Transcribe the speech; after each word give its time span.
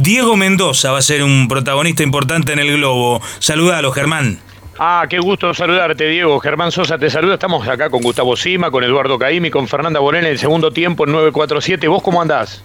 Diego 0.00 0.34
Mendoza 0.34 0.92
va 0.92 0.98
a 0.98 1.02
ser 1.02 1.22
un 1.22 1.46
protagonista 1.46 2.02
importante 2.02 2.54
en 2.54 2.58
el 2.58 2.78
Globo. 2.78 3.20
Saludalo, 3.38 3.92
Germán. 3.92 4.38
Ah, 4.78 5.04
qué 5.10 5.18
gusto 5.18 5.52
saludarte, 5.52 6.08
Diego. 6.08 6.40
Germán 6.40 6.72
Sosa 6.72 6.96
te 6.96 7.10
saluda. 7.10 7.34
Estamos 7.34 7.68
acá 7.68 7.90
con 7.90 8.00
Gustavo 8.00 8.34
Sima, 8.34 8.70
con 8.70 8.82
Eduardo 8.82 9.18
Caimi, 9.18 9.50
con 9.50 9.68
Fernanda 9.68 10.00
Bonel 10.00 10.24
en 10.24 10.30
el 10.30 10.38
segundo 10.38 10.70
tiempo 10.70 11.04
en 11.04 11.12
947. 11.12 11.86
¿Vos 11.86 12.02
cómo 12.02 12.22
andás? 12.22 12.64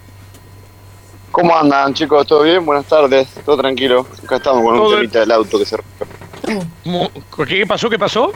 ¿Cómo 1.32 1.54
andan, 1.58 1.94
chicos? 1.94 2.26
¿Todo 2.26 2.44
bien? 2.44 2.66
Buenas 2.66 2.86
tardes. 2.86 3.28
Todo 3.44 3.58
tranquilo. 3.58 4.08
Acá 4.24 4.38
estamos 4.38 4.64
con 4.64 4.80
un 4.80 4.96
temita 4.96 5.20
del 5.20 5.32
auto 5.32 5.60
que 5.60 5.66
se 5.66 5.76
rompió. 5.76 7.46
¿Qué 7.46 7.66
pasó? 7.68 7.90
¿Qué 7.90 8.00
pasó? 8.00 8.32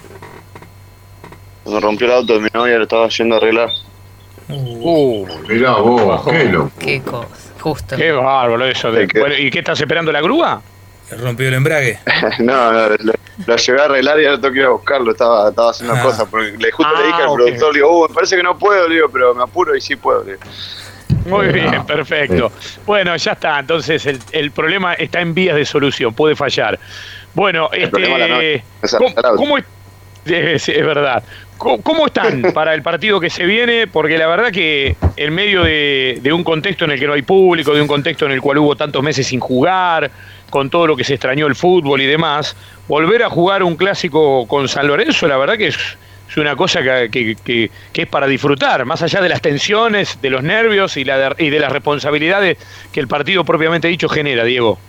Se 1.65 1.79
rompió 1.79 2.05
el 2.05 2.13
auto 2.15 2.33
de 2.33 2.41
mi 2.41 2.49
novia, 2.53 2.75
lo 2.75 2.83
estaba 2.83 3.07
yendo 3.07 3.35
a 3.35 3.37
arreglar. 3.37 3.69
Uh, 4.49 5.25
Mirá 5.47 5.75
vos, 5.75 6.25
qué 6.25 6.43
loco. 6.45 6.71
Qué 6.79 7.01
cosa, 7.01 7.48
justo. 7.59 7.95
qué 7.95 8.11
bárbaro 8.11 8.65
eso. 8.65 8.91
De. 8.91 9.07
Bueno, 9.19 9.35
¿Y 9.37 9.49
qué 9.51 9.59
estás 9.59 9.79
esperando 9.79 10.11
la 10.11 10.21
grúa? 10.21 10.61
Rompió 11.21 11.47
el 11.47 11.55
embrague. 11.55 11.99
no, 12.39 12.71
no, 12.71 12.89
lo, 12.89 13.13
lo 13.47 13.55
llevé 13.55 13.81
a 13.81 13.85
arreglar 13.85 14.19
y 14.21 14.25
ahora 14.25 14.39
tengo 14.41 14.53
que 14.53 14.59
ir 14.59 14.65
a 14.65 14.69
buscarlo. 14.69 15.11
Estaba, 15.11 15.49
estaba 15.49 15.71
haciendo 15.71 15.95
Ah. 15.95 16.01
cosas. 16.03 16.27
Porque 16.29 16.51
le, 16.57 16.71
justo 16.71 16.93
Ah, 16.95 16.99
le 17.01 17.07
dije 17.07 17.21
al 17.23 17.33
productor, 17.33 17.73
le 17.73 17.79
digo, 17.79 18.07
me 18.07 18.13
parece 18.13 18.35
que 18.35 18.43
no 18.43 18.57
puedo, 18.57 18.87
le 18.87 18.95
digo, 18.95 19.09
pero 19.09 19.33
me 19.33 19.43
apuro 19.43 19.75
y 19.75 19.81
sí 19.81 19.95
puedo. 19.95 20.23
le 20.23 20.31
digo. 20.33 20.43
Muy 21.25 21.47
Ah, 21.47 21.51
bien, 21.51 21.85
perfecto. 21.85 22.51
Bueno, 22.85 23.15
ya 23.15 23.31
está. 23.31 23.59
Entonces 23.59 24.05
el, 24.05 24.19
el 24.31 24.51
problema 24.51 24.93
está 24.93 25.19
en 25.21 25.33
vías 25.33 25.55
de 25.55 25.65
solución, 25.65 26.13
puede 26.13 26.35
fallar. 26.35 26.79
Bueno, 27.33 27.69
El 27.71 27.89
problema 27.89 28.13
es 28.15 28.19
la 28.19 28.25
este, 28.25 28.35
noche, 28.35 28.63
es 28.83 28.91
¿cómo, 28.95 29.05
arreglar 29.07 29.25
auto. 29.25 29.37
cómo 29.37 29.57
es, 29.57 29.65
es- 30.25 30.69
es 30.69 30.85
verdad. 30.85 31.23
¿Cómo, 31.59 32.07
están 32.07 32.41
para 32.53 32.73
el 32.73 32.81
partido 32.81 33.19
que 33.19 33.29
se 33.29 33.45
viene? 33.45 33.85
Porque 33.85 34.17
la 34.17 34.27
verdad 34.27 34.49
que 34.51 34.95
en 35.17 35.35
medio 35.35 35.61
de, 35.63 36.17
de 36.21 36.33
un 36.33 36.43
contexto 36.43 36.85
en 36.85 36.91
el 36.91 36.99
que 36.99 37.05
no 37.05 37.13
hay 37.13 37.21
público, 37.21 37.73
de 37.73 37.81
un 37.81 37.87
contexto 37.87 38.25
en 38.25 38.31
el 38.31 38.41
cual 38.41 38.59
hubo 38.59 38.75
tantos 38.77 39.03
meses 39.03 39.27
sin 39.27 39.39
jugar, 39.41 40.09
con 40.49 40.69
todo 40.69 40.87
lo 40.87 40.95
que 40.95 41.03
se 41.03 41.15
extrañó 41.15 41.47
el 41.47 41.55
fútbol 41.55 42.01
y 42.01 42.05
demás, 42.05 42.55
volver 42.87 43.23
a 43.23 43.29
jugar 43.29 43.61
un 43.61 43.75
clásico 43.75 44.47
con 44.47 44.67
San 44.69 44.87
Lorenzo, 44.87 45.27
la 45.27 45.35
verdad 45.37 45.57
que 45.57 45.67
es, 45.67 45.77
es 46.29 46.37
una 46.37 46.55
cosa 46.55 46.81
que, 46.81 47.09
que- 47.11 47.35
que- 47.43 47.69
que 47.91 48.01
es 48.03 48.07
para 48.07 48.25
disfrutar, 48.25 48.85
más 48.85 49.01
allá 49.01 49.19
de 49.21 49.27
las 49.29 49.41
tensiones, 49.41 50.17
de 50.21 50.29
los 50.29 50.41
nervios 50.41 50.95
y, 50.95 51.03
la 51.03 51.17
de, 51.17 51.45
y 51.45 51.49
de 51.49 51.59
las 51.59 51.71
responsabilidades 51.73 52.57
que 52.93 53.01
el 53.01 53.07
partido 53.09 53.43
propiamente 53.43 53.89
dicho 53.89 54.07
genera, 54.07 54.43
Diego. 54.45 54.79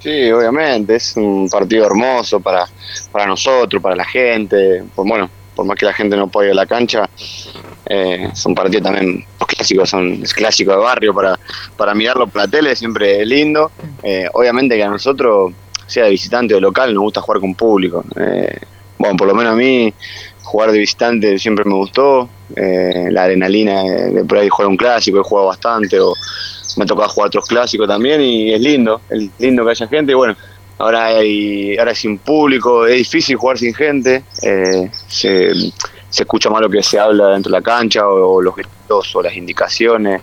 Sí, 0.00 0.32
obviamente, 0.32 0.96
es 0.96 1.12
un 1.16 1.48
partido 1.48 1.86
hermoso 1.86 2.40
para, 2.40 2.64
para 3.12 3.26
nosotros, 3.26 3.80
para 3.80 3.94
la 3.94 4.04
gente. 4.04 4.82
Pues 4.96 5.08
bueno, 5.08 5.30
por 5.62 5.68
más 5.68 5.78
que 5.78 5.86
la 5.86 5.92
gente 5.92 6.16
no 6.16 6.26
pueda 6.26 6.48
ir 6.48 6.52
a 6.52 6.56
la 6.56 6.66
cancha, 6.66 7.08
eh, 7.86 8.28
son 8.34 8.52
partidos 8.54 8.82
también, 8.82 9.24
los 9.38 9.48
clásicos 9.48 9.88
son 9.88 10.22
es 10.22 10.34
clásico 10.34 10.72
de 10.72 10.78
barrio 10.78 11.14
para, 11.14 11.38
para 11.76 11.94
mirarlo 11.94 12.26
por 12.26 12.48
la 12.48 12.74
siempre 12.74 13.22
es 13.22 13.28
lindo. 13.28 13.70
Eh, 14.02 14.26
obviamente 14.32 14.76
que 14.76 14.82
a 14.82 14.88
nosotros, 14.88 15.52
sea 15.86 16.04
de 16.04 16.10
visitante 16.10 16.54
o 16.54 16.60
local, 16.60 16.92
nos 16.92 17.02
gusta 17.04 17.20
jugar 17.20 17.40
con 17.40 17.54
público. 17.54 18.04
Eh, 18.16 18.58
bueno, 18.98 19.16
por 19.16 19.28
lo 19.28 19.34
menos 19.34 19.52
a 19.52 19.56
mí, 19.56 19.92
jugar 20.42 20.72
de 20.72 20.78
visitante 20.78 21.38
siempre 21.38 21.64
me 21.64 21.74
gustó. 21.74 22.28
Eh, 22.56 23.08
la 23.10 23.24
adrenalina 23.24 23.82
de 23.82 24.24
por 24.24 24.38
ahí 24.38 24.48
jugar 24.48 24.68
un 24.68 24.76
clásico, 24.76 25.20
he 25.20 25.22
jugado 25.22 25.48
bastante, 25.48 25.98
o 26.00 26.12
me 26.76 26.84
ha 26.84 26.86
tocado 26.86 27.08
jugar 27.08 27.28
otros 27.28 27.46
clásicos 27.46 27.86
también 27.86 28.20
y 28.20 28.52
es 28.52 28.60
lindo, 28.60 29.00
es 29.10 29.28
lindo 29.38 29.64
que 29.64 29.70
haya 29.70 29.86
gente. 29.86 30.12
Y 30.12 30.14
bueno, 30.14 30.36
ahora 30.82 31.06
hay, 31.06 31.76
ahora 31.78 31.94
sin 31.94 32.18
público, 32.18 32.86
es 32.86 32.96
difícil 32.96 33.36
jugar 33.36 33.56
sin 33.56 33.72
gente, 33.72 34.24
eh, 34.42 34.90
se, 35.06 35.52
se 36.10 36.22
escucha 36.24 36.50
más 36.50 36.60
lo 36.60 36.68
que 36.68 36.82
se 36.82 36.98
habla 36.98 37.28
dentro 37.28 37.50
de 37.52 37.58
la 37.58 37.62
cancha 37.62 38.08
o, 38.08 38.42
los 38.42 38.56
gritos 38.56 39.14
o 39.14 39.22
las 39.22 39.36
indicaciones, 39.36 40.22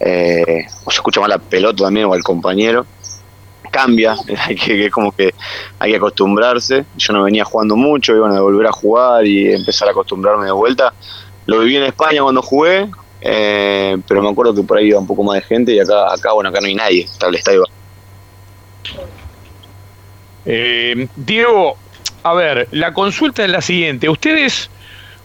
eh, 0.00 0.66
o 0.84 0.90
se 0.90 0.96
escucha 0.96 1.20
más 1.20 1.28
la 1.28 1.38
pelota 1.38 1.84
también 1.84 2.06
o 2.06 2.14
al 2.14 2.22
compañero. 2.24 2.84
Cambia, 3.70 4.16
hay 4.46 4.56
que, 4.56 4.90
como 4.90 5.12
que 5.12 5.32
hay 5.78 5.92
que 5.92 5.96
acostumbrarse. 5.98 6.84
Yo 6.96 7.12
no 7.12 7.22
venía 7.22 7.44
jugando 7.44 7.76
mucho 7.76 8.16
y 8.16 8.18
bueno, 8.18 8.42
volver 8.42 8.66
a 8.66 8.72
jugar 8.72 9.24
y 9.24 9.52
empezar 9.52 9.86
a 9.86 9.92
acostumbrarme 9.92 10.46
de 10.46 10.52
vuelta. 10.52 10.92
Lo 11.46 11.60
viví 11.60 11.76
en 11.76 11.84
España 11.84 12.22
cuando 12.22 12.42
jugué, 12.42 12.90
eh, 13.20 13.96
pero 14.08 14.20
me 14.20 14.30
acuerdo 14.30 14.52
que 14.52 14.64
por 14.64 14.78
ahí 14.78 14.88
iba 14.88 14.98
un 14.98 15.06
poco 15.06 15.22
más 15.22 15.36
de 15.36 15.42
gente 15.42 15.72
y 15.72 15.78
acá, 15.78 16.12
acá 16.12 16.32
bueno, 16.32 16.50
acá 16.50 16.60
no 16.60 16.66
hay 16.66 16.74
nadie, 16.74 17.02
está 17.04 17.28
el 17.28 17.36
estadio 17.36 17.64
Eh, 20.46 21.06
Diego, 21.16 21.76
a 22.22 22.34
ver, 22.34 22.68
la 22.72 22.92
consulta 22.92 23.44
es 23.44 23.50
la 23.50 23.60
siguiente. 23.60 24.08
Ustedes, 24.08 24.70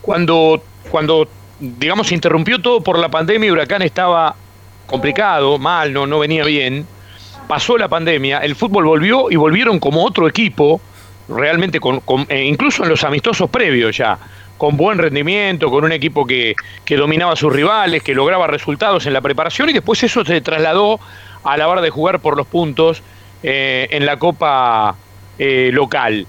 cuando, 0.02 0.64
cuando, 0.92 1.28
digamos, 1.60 2.08
se 2.08 2.16
interrumpió 2.16 2.60
todo 2.62 2.82
por 2.82 3.00
la 3.00 3.10
pandemia 3.10 3.48
y 3.48 3.52
Huracán 3.52 3.82
estaba 3.82 4.36
complicado, 4.86 5.58
mal, 5.58 5.92
no, 5.94 6.08
no 6.08 6.20
venía 6.20 6.44
bien, 6.46 6.86
pasó 7.48 7.78
la 7.78 7.88
pandemia, 7.88 8.40
el 8.40 8.56
fútbol 8.56 8.86
volvió 8.86 9.30
y 9.32 9.36
volvieron 9.36 9.80
como 9.80 10.04
otro 10.06 10.28
equipo, 10.28 10.80
realmente, 11.28 11.80
con, 11.80 12.00
con- 12.02 12.26
eh, 12.30 12.44
incluso 12.46 12.84
en 12.84 12.90
los 12.90 13.04
amistosos 13.04 13.50
previos 13.50 13.98
ya, 13.98 14.18
con 14.58 14.78
buen 14.78 14.98
rendimiento, 14.98 15.70
con 15.70 15.84
un 15.84 15.92
equipo 15.92 16.26
que, 16.26 16.56
que 16.86 16.96
dominaba 16.96 17.34
a 17.34 17.36
sus 17.36 17.52
rivales, 17.54 18.02
que 18.02 18.14
lograba 18.14 18.48
resultados 18.48 19.06
en 19.06 19.14
la 19.14 19.22
preparación 19.22 19.70
y 19.70 19.74
después 19.74 20.02
eso 20.04 20.24
se 20.26 20.42
trasladó 20.42 21.00
a 21.44 21.58
la 21.58 21.68
hora 21.68 21.82
de 21.82 21.90
jugar 21.90 22.20
por 22.22 22.36
los 22.38 22.48
puntos 22.48 23.04
eh, 23.44 23.88
en 23.92 24.06
la 24.06 24.18
Copa 24.18 24.96
eh, 25.38 25.70
local. 25.74 26.26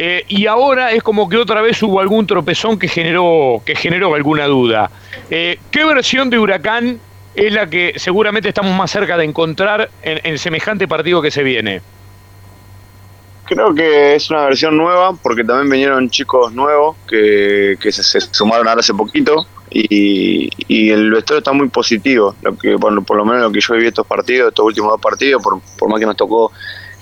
Eh, 0.00 0.24
y 0.28 0.46
ahora 0.46 0.92
es 0.92 1.02
como 1.02 1.28
que 1.28 1.36
otra 1.36 1.60
vez 1.60 1.82
hubo 1.82 2.00
algún 2.00 2.24
tropezón 2.24 2.78
que 2.78 2.86
generó, 2.86 3.60
que 3.64 3.74
generó 3.74 4.14
alguna 4.14 4.46
duda. 4.46 4.90
Eh, 5.28 5.58
¿Qué 5.72 5.84
versión 5.84 6.30
de 6.30 6.38
Huracán 6.38 7.00
es 7.34 7.52
la 7.52 7.68
que 7.68 7.94
seguramente 7.96 8.48
estamos 8.48 8.76
más 8.76 8.92
cerca 8.92 9.16
de 9.16 9.24
encontrar 9.24 9.90
en, 10.02 10.38
semejante 10.38 10.86
partido 10.86 11.20
que 11.20 11.32
se 11.32 11.42
viene? 11.42 11.82
Creo 13.44 13.74
que 13.74 14.14
es 14.14 14.30
una 14.30 14.44
versión 14.44 14.76
nueva 14.76 15.14
porque 15.14 15.42
también 15.42 15.70
vinieron 15.70 16.10
chicos 16.10 16.52
nuevos 16.52 16.96
que, 17.08 17.76
que 17.80 17.90
se, 17.90 18.20
sumaron 18.20 18.68
ahora 18.68 18.80
hace 18.80 18.94
poquito 18.94 19.46
y, 19.70 20.90
el 20.90 21.10
vestuario 21.10 21.38
está 21.38 21.52
muy 21.52 21.68
positivo. 21.68 22.36
Lo 22.42 22.56
que, 22.56 22.78
por 22.78 23.16
lo 23.16 23.24
menos 23.24 23.42
lo 23.42 23.50
que 23.50 23.60
yo 23.60 23.74
viví 23.74 23.88
estos 23.88 24.06
partidos, 24.06 24.50
estos 24.50 24.64
últimos 24.64 24.92
dos 24.92 25.00
partidos, 25.00 25.42
por, 25.42 25.60
por 25.76 25.88
más 25.88 25.98
que 25.98 26.06
nos 26.06 26.16
tocó 26.16 26.52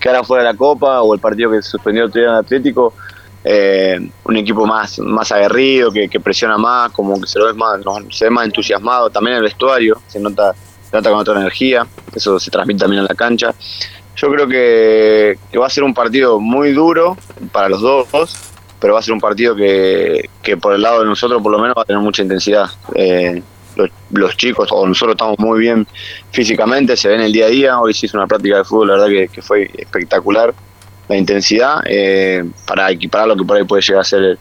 quedar 0.06 0.20
afuera 0.20 0.44
de 0.44 0.52
la 0.52 0.56
Copa 0.56 1.02
o 1.02 1.14
el 1.14 1.20
partido 1.20 1.50
que 1.50 1.60
suspendió 1.62 2.04
el 2.04 2.16
en 2.16 2.28
Atlético, 2.28 2.94
eh, 3.42 3.98
un 4.24 4.36
equipo 4.36 4.64
más, 4.64 5.00
más 5.00 5.32
aguerrido, 5.32 5.90
que, 5.90 6.20
presiona 6.20 6.56
más, 6.56 6.92
como 6.92 7.20
que 7.20 7.26
se 7.26 7.40
lo 7.40 7.46
ve 7.46 7.54
más, 7.54 7.80
se 8.10 8.26
ve 8.26 8.30
más 8.30 8.44
entusiasmado. 8.46 9.10
También 9.10 9.38
el 9.38 9.42
vestuario 9.42 10.00
se 10.06 10.20
nota, 10.20 10.54
se 10.88 10.96
nota 10.96 11.10
con 11.10 11.18
otra 11.18 11.40
energía, 11.40 11.86
eso 12.14 12.38
se 12.38 12.50
transmite 12.52 12.80
también 12.80 13.00
en 13.00 13.08
la 13.08 13.16
cancha. 13.16 13.52
Yo 14.14 14.30
creo 14.30 14.46
que, 14.46 15.38
que 15.50 15.58
va 15.58 15.66
a 15.66 15.70
ser 15.70 15.82
un 15.82 15.92
partido 15.92 16.38
muy 16.38 16.72
duro 16.72 17.16
para 17.50 17.68
los 17.68 17.80
dos, 17.80 18.08
pero 18.78 18.94
va 18.94 19.00
a 19.00 19.02
ser 19.02 19.12
un 19.12 19.20
partido 19.20 19.56
que, 19.56 20.30
que 20.40 20.56
por 20.56 20.72
el 20.72 20.82
lado 20.82 21.00
de 21.00 21.06
nosotros 21.06 21.42
por 21.42 21.50
lo 21.50 21.58
menos 21.58 21.74
va 21.76 21.82
a 21.82 21.84
tener 21.84 22.00
mucha 22.00 22.22
intensidad. 22.22 22.66
Eh, 22.94 23.42
los, 23.76 23.90
los 24.10 24.36
chicos 24.36 24.68
o 24.72 24.86
nosotros 24.86 25.14
estamos 25.14 25.38
muy 25.38 25.60
bien 25.60 25.86
físicamente, 26.32 26.96
se 26.96 27.08
ve 27.08 27.14
en 27.14 27.20
el 27.22 27.32
día 27.32 27.46
a 27.46 27.48
día. 27.48 27.80
Hoy 27.80 27.94
se 27.94 28.06
hizo 28.06 28.18
una 28.18 28.26
práctica 28.26 28.58
de 28.58 28.64
fútbol, 28.64 28.88
la 28.88 28.94
verdad 28.94 29.30
que, 29.30 29.42
fue 29.42 29.70
espectacular 29.76 30.54
la 31.08 31.16
intensidad 31.16 31.82
eh, 31.86 32.44
para 32.66 32.90
equiparar 32.90 33.28
lo 33.28 33.36
que 33.36 33.44
por 33.44 33.56
ahí 33.56 33.64
puede 33.64 33.82
llegar 33.82 34.00
a 34.00 34.04
ser 34.04 34.22
el, 34.22 34.38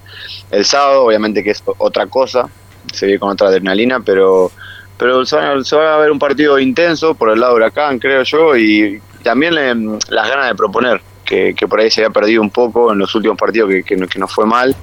el 0.52 0.66
sábado. 0.66 1.04
Obviamente 1.06 1.44
que 1.44 1.52
es 1.52 1.64
otra 1.78 2.08
cosa, 2.08 2.50
se 2.92 3.06
ve 3.06 3.20
con 3.20 3.30
otra 3.30 3.48
adrenalina, 3.48 4.00
pero 4.00 4.52
pero 4.98 5.26
se 5.26 5.38
se 5.64 5.76
va 5.76 5.96
a 5.96 5.98
ver 6.00 6.12
un 6.12 6.20
partido 6.20 6.58
intenso 6.58 7.16
por 7.16 7.30
el 7.30 7.40
lado 7.40 7.54
de 7.54 7.58
Huracán, 7.58 8.00
creo 8.00 8.24
yo, 8.24 8.56
y 8.56 9.02
también 9.24 9.56
eh, 9.58 10.00
las 10.10 10.30
ganas 10.30 10.48
de 10.48 10.56
proponer, 10.56 11.02
que, 11.26 11.54
que 11.54 11.68
por 11.68 11.80
ahí 11.80 11.90
se 11.90 12.02
había 12.02 12.14
perdido 12.14 12.42
un 12.42 12.52
poco 12.52 12.94
en 12.94 13.00
los 13.00 13.14
últimos 13.16 13.38
partidos 13.38 13.70
que, 13.70 13.84
que, 13.84 13.98
que 14.08 14.20
nos 14.20 14.34
fue 14.34 14.46
mal, 14.46 14.76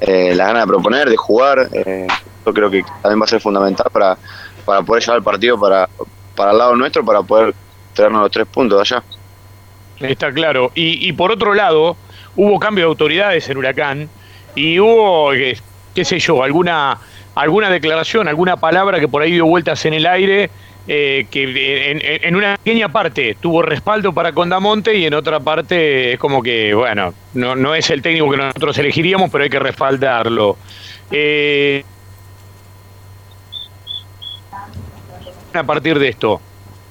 eh, 0.00 0.34
las 0.34 0.48
ganas 0.48 0.64
de 0.64 0.66
proponer, 0.66 1.08
de 1.08 1.16
jugar, 1.16 1.68
eh, 1.72 2.08
yo 2.44 2.52
creo 2.52 2.70
que 2.70 2.82
también 3.02 3.20
va 3.20 3.24
a 3.24 3.28
ser 3.28 3.40
fundamental 3.40 3.86
para, 3.92 4.16
para 4.64 4.82
poder 4.82 5.02
llevar 5.02 5.18
el 5.18 5.24
partido 5.24 5.58
para, 5.60 5.88
para 6.36 6.52
el 6.52 6.58
lado 6.58 6.76
nuestro, 6.76 7.04
para 7.04 7.22
poder 7.22 7.54
traernos 7.94 8.22
los 8.22 8.30
tres 8.30 8.46
puntos 8.46 8.78
de 8.78 8.82
allá. 8.96 9.04
Está 10.00 10.32
claro. 10.32 10.72
Y, 10.74 11.06
y 11.08 11.12
por 11.12 11.30
otro 11.30 11.54
lado, 11.54 11.96
hubo 12.36 12.58
cambio 12.58 12.84
de 12.84 12.88
autoridades 12.88 13.48
en 13.48 13.56
Huracán 13.56 14.08
y 14.54 14.78
hubo, 14.80 15.32
eh, 15.32 15.56
qué 15.94 16.04
sé 16.04 16.18
yo, 16.18 16.42
alguna, 16.42 16.98
alguna 17.34 17.70
declaración, 17.70 18.26
alguna 18.28 18.56
palabra 18.56 18.98
que 18.98 19.08
por 19.08 19.22
ahí 19.22 19.32
dio 19.32 19.46
vueltas 19.46 19.84
en 19.84 19.94
el 19.94 20.06
aire, 20.06 20.50
eh, 20.88 21.26
que 21.30 21.90
en, 21.92 22.00
en- 22.02 22.34
una 22.34 22.56
pequeña 22.56 22.88
parte 22.90 23.36
tuvo 23.38 23.62
respaldo 23.62 24.12
para 24.12 24.32
Condamonte 24.32 24.96
y 24.96 25.06
en 25.06 25.14
otra 25.14 25.38
parte 25.38 26.14
es 26.14 26.18
como 26.18 26.42
que, 26.42 26.74
bueno, 26.74 27.14
no, 27.34 27.54
no 27.54 27.72
es 27.74 27.88
el 27.90 28.02
técnico 28.02 28.28
que 28.30 28.38
nosotros 28.38 28.76
elegiríamos, 28.78 29.30
pero 29.30 29.44
hay 29.44 29.50
que 29.50 29.60
respaldarlo. 29.60 30.56
Eh, 31.12 31.84
a 35.58 35.64
partir 35.64 35.98
de 35.98 36.08
esto? 36.08 36.40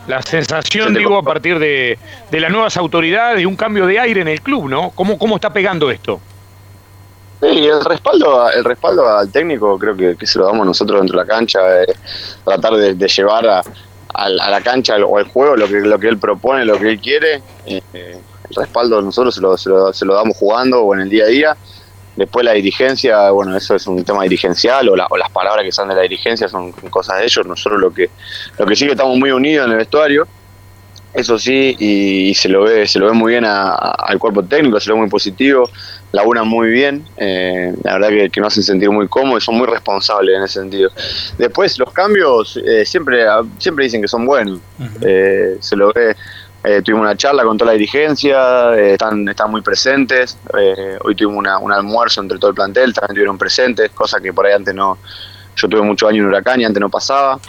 La 0.08 0.22
sensación, 0.22 0.94
digo, 0.94 1.18
a 1.18 1.24
partir 1.24 1.60
de, 1.60 1.98
de 2.32 2.40
las 2.40 2.52
nuevas 2.52 2.76
autoridades 2.78 3.42
y 3.42 3.46
un 3.46 3.56
cambio 3.56 3.86
de 3.86 4.00
aire 4.00 4.22
en 4.22 4.28
el 4.28 4.42
club, 4.42 4.68
¿no? 4.68 4.92
¿Cómo, 4.92 5.18
cómo 5.20 5.36
está 5.36 5.54
pegando 5.54 5.92
esto? 5.92 6.20
Sí, 7.40 7.66
el 7.66 7.84
respaldo, 7.86 8.50
el 8.52 8.64
respaldo 8.64 9.08
al 9.08 9.32
técnico 9.32 9.78
creo 9.78 9.96
que, 9.96 10.16
que 10.16 10.28
se 10.28 10.40
lo 10.40 10.46
damos 10.46 10.66
nosotros 10.66 11.00
dentro 11.00 11.20
de 11.20 11.26
la 11.26 11.32
cancha, 11.32 11.60
eh, 11.84 11.94
tratar 12.44 12.74
de, 12.74 12.94
de 12.94 13.08
llevar 13.08 13.48
a, 13.48 13.64
a 14.14 14.30
la 14.30 14.62
cancha 14.62 14.96
o 15.06 15.18
al 15.18 15.26
juego 15.26 15.56
lo 15.56 15.68
que, 15.68 15.82
lo 15.82 16.00
que 16.00 16.08
él 16.08 16.18
propone, 16.18 16.66
lo 16.66 16.78
que 16.78 16.90
él 16.90 17.00
quiere. 17.00 17.42
Eh, 17.66 17.82
el 17.94 18.56
respaldo 18.56 19.02
nosotros 19.02 19.34
se 19.34 19.42
lo, 19.42 19.58
se, 19.58 19.70
lo, 19.70 19.94
se 19.94 20.06
lo 20.06 20.14
damos 20.16 20.36
jugando 20.38 20.82
o 20.82 20.94
en 20.94 21.02
el 21.02 21.10
día 21.10 21.24
a 21.24 21.28
día. 21.28 21.58
Después 22.22 22.46
la 22.46 22.52
dirigencia, 22.52 23.32
bueno, 23.32 23.58
eso 23.58 23.74
es 23.74 23.88
un 23.88 24.04
tema 24.04 24.22
dirigencial 24.22 24.88
o, 24.90 24.94
o, 25.10 25.18
las 25.18 25.32
palabras 25.32 25.66
que 25.66 25.72
salen 25.72 25.90
de 25.90 25.96
la 25.96 26.02
dirigencia 26.04 26.48
son 26.48 26.72
cosas 26.72 27.18
de 27.18 27.24
ellos. 27.24 27.48
Nosotros 27.48 27.82
lo 27.82 27.92
que, 27.92 28.12
lo 28.60 28.66
que 28.68 28.76
sí 28.76 28.86
que 28.86 28.92
estamos 28.92 29.18
muy 29.18 29.32
unidos 29.32 29.66
en 29.66 29.72
el 29.72 29.78
vestuario, 29.80 30.28
eso 31.16 31.40
sí, 31.40 31.76
y, 31.80 32.36
se 32.36 32.48
lo 32.48 32.66
ve, 32.66 32.86
se 32.88 33.00
lo 33.00 33.08
ve 33.08 33.14
muy 33.14 33.32
bien 33.32 33.44
al 33.44 34.20
cuerpo 34.20 34.44
técnico, 34.44 34.80
se 34.80 34.90
lo 34.90 34.96
ve 34.96 35.02
muy 35.02 35.10
positivo, 35.10 35.68
laburan 36.12 36.48
muy 36.48 36.70
bien, 36.70 37.06
eh, 37.18 37.74
la 37.84 37.94
verdad 37.94 38.10
que, 38.10 38.30
que, 38.30 38.40
nos 38.40 38.54
hacen 38.54 38.64
sentir 38.64 38.92
muy 38.92 39.08
cómodos 39.08 39.42
y 39.42 39.46
son 39.48 39.58
muy 39.58 39.66
responsables 39.66 40.38
en 40.38 40.44
ese 40.44 40.60
sentido. 40.60 40.92
Después 41.40 41.80
los 41.80 41.92
cambios 41.92 42.56
eh, 42.64 42.86
siempre, 42.86 43.26
siempre 43.58 43.86
dicen 43.86 44.00
que 44.00 44.08
son 44.08 44.28
buenos, 44.28 44.60
eh, 45.02 45.58
se 45.60 45.76
lo 45.76 45.92
ve 45.92 46.16
eh, 46.64 46.82
tuvimos 46.84 47.02
una 47.02 47.16
charla 47.16 47.44
con 47.44 47.58
toda 47.58 47.72
la 47.72 47.78
dirigencia, 47.78 48.76
eh, 48.76 48.94
están, 48.94 49.28
están 49.28 49.50
muy 49.50 49.62
presentes. 49.62 50.38
Eh, 50.58 50.98
hoy 51.04 51.16
tuvimos 51.16 51.40
una, 51.40 51.58
un 51.58 51.72
almuerzo 51.72 52.22
entre 52.22 52.38
todo 52.38 52.50
el 52.50 52.56
plantel, 52.56 52.94
también 52.94 53.12
estuvieron 53.12 53.38
presentes, 53.38 53.90
cosa 53.92 54.20
que 54.20 54.32
por 54.32 54.46
ahí 54.46 54.54
antes 54.54 54.76
no. 54.76 55.00
Yo 55.56 55.68
tuve 55.68 55.82
muchos 55.82 56.08
años 56.08 56.22
en 56.22 56.28
Huracán 56.28 56.62
y 56.62 56.66
antes 56.66 56.80
no 56.80 56.90
pasaba. 56.90 57.40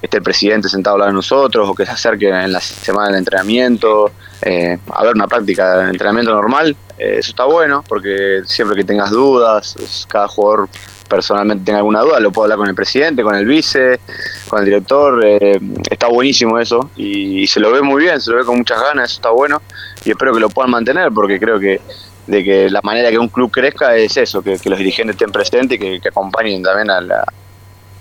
este 0.00 0.20
presidente 0.20 0.68
sentado 0.68 0.94
al 0.94 1.00
lado 1.00 1.10
de 1.10 1.14
nosotros 1.14 1.68
o 1.68 1.74
que 1.74 1.84
se 1.84 1.92
acerque 1.92 2.28
en 2.28 2.52
la 2.52 2.60
semana 2.60 3.08
del 3.08 3.18
entrenamiento, 3.18 4.12
a 4.42 5.04
ver 5.04 5.14
una 5.14 5.26
práctica 5.26 5.78
de 5.78 5.90
entrenamiento 5.90 6.32
normal. 6.32 6.76
Eso 6.98 7.30
está 7.30 7.44
bueno 7.44 7.84
porque 7.86 8.42
siempre 8.44 8.76
que 8.76 8.84
tengas 8.84 9.10
dudas, 9.10 10.06
cada 10.08 10.28
jugador 10.28 10.68
personalmente 11.08 11.64
tenga 11.64 11.78
alguna 11.78 12.00
duda, 12.00 12.20
lo 12.20 12.30
puedo 12.30 12.44
hablar 12.44 12.58
con 12.58 12.68
el 12.68 12.74
presidente, 12.74 13.22
con 13.22 13.34
el 13.34 13.46
vice, 13.46 14.00
con 14.48 14.60
el 14.60 14.64
director. 14.66 15.24
Eh, 15.24 15.58
está 15.90 16.08
buenísimo 16.08 16.58
eso 16.58 16.90
y, 16.96 17.46
se 17.46 17.60
lo 17.60 17.72
ve 17.72 17.82
muy 17.82 18.02
bien, 18.02 18.20
se 18.20 18.30
lo 18.30 18.38
ve 18.38 18.44
con 18.44 18.58
muchas 18.58 18.80
ganas, 18.80 19.10
eso 19.10 19.18
está 19.18 19.30
bueno 19.30 19.62
y 20.04 20.10
espero 20.10 20.34
que 20.34 20.40
lo 20.40 20.50
puedan 20.50 20.70
mantener 20.70 21.10
porque 21.12 21.38
creo 21.38 21.58
que 21.58 21.80
de 22.26 22.44
que 22.44 22.68
la 22.68 22.80
manera 22.82 23.08
que 23.10 23.18
un 23.18 23.28
club 23.28 23.50
crezca 23.50 23.96
es 23.96 24.16
eso, 24.18 24.42
que, 24.42 24.58
los 24.64 24.78
dirigentes 24.78 25.14
estén 25.14 25.32
presentes 25.32 25.80
y 25.80 26.00
que, 26.00 26.08
acompañen 26.08 26.62
también 26.62 26.90
a 26.90 27.24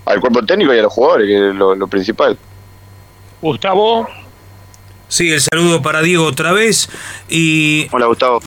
al 0.07 0.21
cuerpo 0.21 0.43
técnico 0.45 0.73
y 0.73 0.79
a 0.79 0.83
los 0.83 0.93
jugadores, 0.93 1.27
que 1.27 1.49
es 1.49 1.55
lo, 1.55 1.87
principal. 1.87 2.37
Gustavo. 3.41 4.07
Sí, 5.09 5.31
el 5.31 5.41
saludo 5.41 5.81
para 5.81 6.01
Diego 6.01 6.25
otra 6.25 6.51
vez 6.51 6.89
y... 7.29 7.87
Hola 7.91 8.07
Gustavo. 8.07 8.41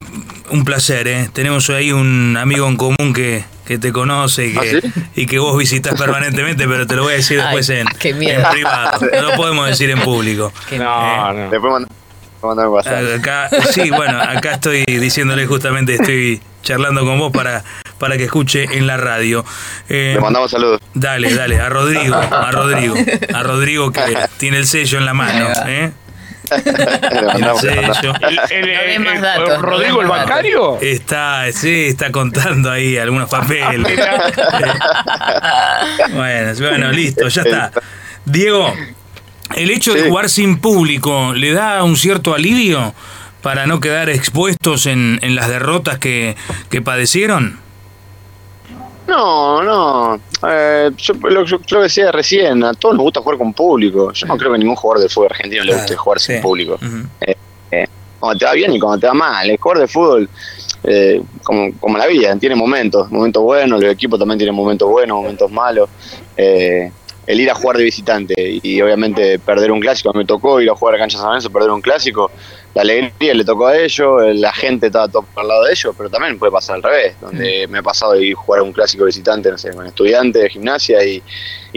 Un 0.50 0.64
placer, 0.64 1.08
¿eh? 1.08 1.30
Tenemos 1.32 1.70
ahí 1.70 1.90
un 1.92 2.36
amigo 2.36 2.68
en 2.68 2.76
común 2.76 3.12
que, 3.14 3.44
que 3.64 3.78
te 3.78 3.92
conoce 3.92 4.48
y 4.48 4.52
que, 4.52 4.82
¿Ah, 4.84 5.00
y 5.14 5.26
que 5.26 5.38
vos 5.38 5.56
visitas 5.56 5.98
permanentemente, 5.98 6.68
pero 6.68 6.86
te 6.86 6.96
lo 6.96 7.04
voy 7.04 7.14
a 7.14 7.16
decir 7.16 7.40
después 7.40 7.70
en, 7.70 7.86
privado. 7.86 9.06
No 9.12 9.22
lo 9.22 9.36
podemos 9.36 9.68
decir 9.68 9.90
en 9.90 10.00
público. 10.00 10.52
no, 10.72 11.32
no. 11.32 11.50
Después 11.50 11.72
Acá, 12.42 13.50
sí, 13.70 13.90
bueno, 13.90 14.18
acá 14.18 14.52
estoy 14.54 14.84
diciéndole 14.86 15.46
justamente, 15.46 15.94
estoy 15.96 16.40
charlando 16.62 17.04
con 17.04 17.18
vos 17.18 17.30
para, 17.32 17.62
para 17.98 18.16
que 18.16 18.24
escuche 18.24 18.64
en 18.64 18.86
la 18.86 18.96
radio. 18.96 19.44
Eh, 19.88 20.12
Le 20.14 20.20
mandamos 20.20 20.50
saludos. 20.50 20.80
Dale, 20.94 21.34
dale, 21.34 21.60
a 21.60 21.68
Rodrigo, 21.68 22.16
a 22.16 22.50
Rodrigo, 22.50 22.94
a 23.34 23.42
Rodrigo 23.42 23.92
que 23.92 24.00
tiene 24.38 24.56
el 24.56 24.66
sello 24.66 24.98
en 24.98 25.04
la 25.04 25.14
mano. 25.14 25.48
¿eh? 25.66 25.92
Rodrigo 29.60 30.02
el 30.02 30.08
bancario 30.08 30.78
está 30.80 31.50
sí 31.52 31.86
está 31.86 32.10
contando 32.10 32.70
ahí 32.70 32.96
algunos 32.96 33.28
papeles. 33.28 33.98
Bueno 36.12 36.52
bueno 36.58 36.92
listo 36.92 37.28
ya 37.28 37.42
está. 37.42 37.72
Diego 38.24 38.72
el 39.56 39.70
hecho 39.70 39.94
de 39.94 40.08
jugar 40.08 40.28
sin 40.28 40.58
público 40.58 41.32
le 41.34 41.52
da 41.52 41.82
un 41.82 41.96
cierto 41.96 42.34
alivio 42.34 42.94
para 43.42 43.66
no 43.66 43.80
quedar 43.80 44.10
expuestos 44.10 44.86
en, 44.86 45.18
en 45.22 45.34
las 45.34 45.48
derrotas 45.48 45.98
que, 45.98 46.36
que 46.68 46.82
padecieron 46.82 47.58
no, 49.06 49.62
no. 49.62 50.20
Eh, 50.48 50.90
yo, 50.96 51.14
lo, 51.14 51.44
que 51.44 51.76
decía 51.78 52.12
recién, 52.12 52.62
a 52.64 52.74
todos 52.74 52.94
nos 52.94 53.04
gusta 53.04 53.20
jugar 53.20 53.38
con 53.38 53.52
público. 53.52 54.12
Yo 54.12 54.26
no 54.26 54.36
creo 54.36 54.52
que 54.52 54.58
ningún 54.58 54.76
jugador 54.76 55.02
de 55.02 55.08
fútbol 55.08 55.28
argentino 55.30 55.64
le 55.64 55.74
guste 55.74 55.96
jugar 55.96 56.20
sin 56.20 56.40
público. 56.40 56.78
Eh, 57.20 57.34
eh, 57.70 57.86
cuando 58.18 58.38
te 58.38 58.44
va 58.44 58.52
bien 58.52 58.72
y 58.72 58.78
cuando 58.78 58.98
te 59.00 59.06
va 59.06 59.14
mal. 59.14 59.50
El 59.50 59.58
jugador 59.58 59.82
de 59.82 59.88
fútbol, 59.88 60.28
como, 61.42 61.72
como 61.78 61.98
la 61.98 62.06
vida, 62.06 62.34
tiene 62.36 62.54
momentos, 62.54 63.10
momentos 63.10 63.42
buenos, 63.42 63.82
el 63.82 63.90
equipo 63.90 64.18
también 64.18 64.38
tiene 64.38 64.52
momentos 64.52 64.88
buenos, 64.88 65.18
momentos 65.18 65.50
malos. 65.50 65.88
El 67.30 67.40
ir 67.40 67.48
a 67.48 67.54
jugar 67.54 67.76
de 67.76 67.84
visitante 67.84 68.34
y, 68.60 68.82
obviamente 68.82 69.38
perder 69.38 69.70
un 69.70 69.78
clásico, 69.78 70.12
me 70.12 70.24
tocó 70.24 70.60
ir 70.60 70.68
a 70.68 70.74
jugar 70.74 70.96
a 70.96 70.98
Cancha 70.98 71.16
San 71.16 71.28
Lorenzo, 71.28 71.48
perder 71.50 71.70
un 71.70 71.80
clásico, 71.80 72.28
la 72.74 72.82
alegría 72.82 73.34
le 73.34 73.44
tocó 73.44 73.68
a 73.68 73.78
ellos, 73.78 74.34
la 74.34 74.52
gente 74.52 74.86
estaba 74.86 75.06
todo 75.06 75.24
al 75.36 75.46
lado 75.46 75.64
de 75.64 75.72
ellos, 75.72 75.94
pero 75.96 76.10
también 76.10 76.40
puede 76.40 76.50
pasar 76.50 76.76
al 76.76 76.82
revés, 76.82 77.14
donde 77.20 77.68
mm. 77.68 77.70
me 77.70 77.78
ha 77.78 77.82
pasado 77.84 78.14
de 78.14 78.32
jugar 78.34 78.60
a 78.60 78.62
un 78.64 78.72
clásico 78.72 79.04
visitante, 79.04 79.48
no 79.48 79.58
sé, 79.58 79.70
con 79.70 79.86
estudiantes 79.86 80.42
de 80.42 80.50
gimnasia 80.50 81.04
y, 81.04 81.22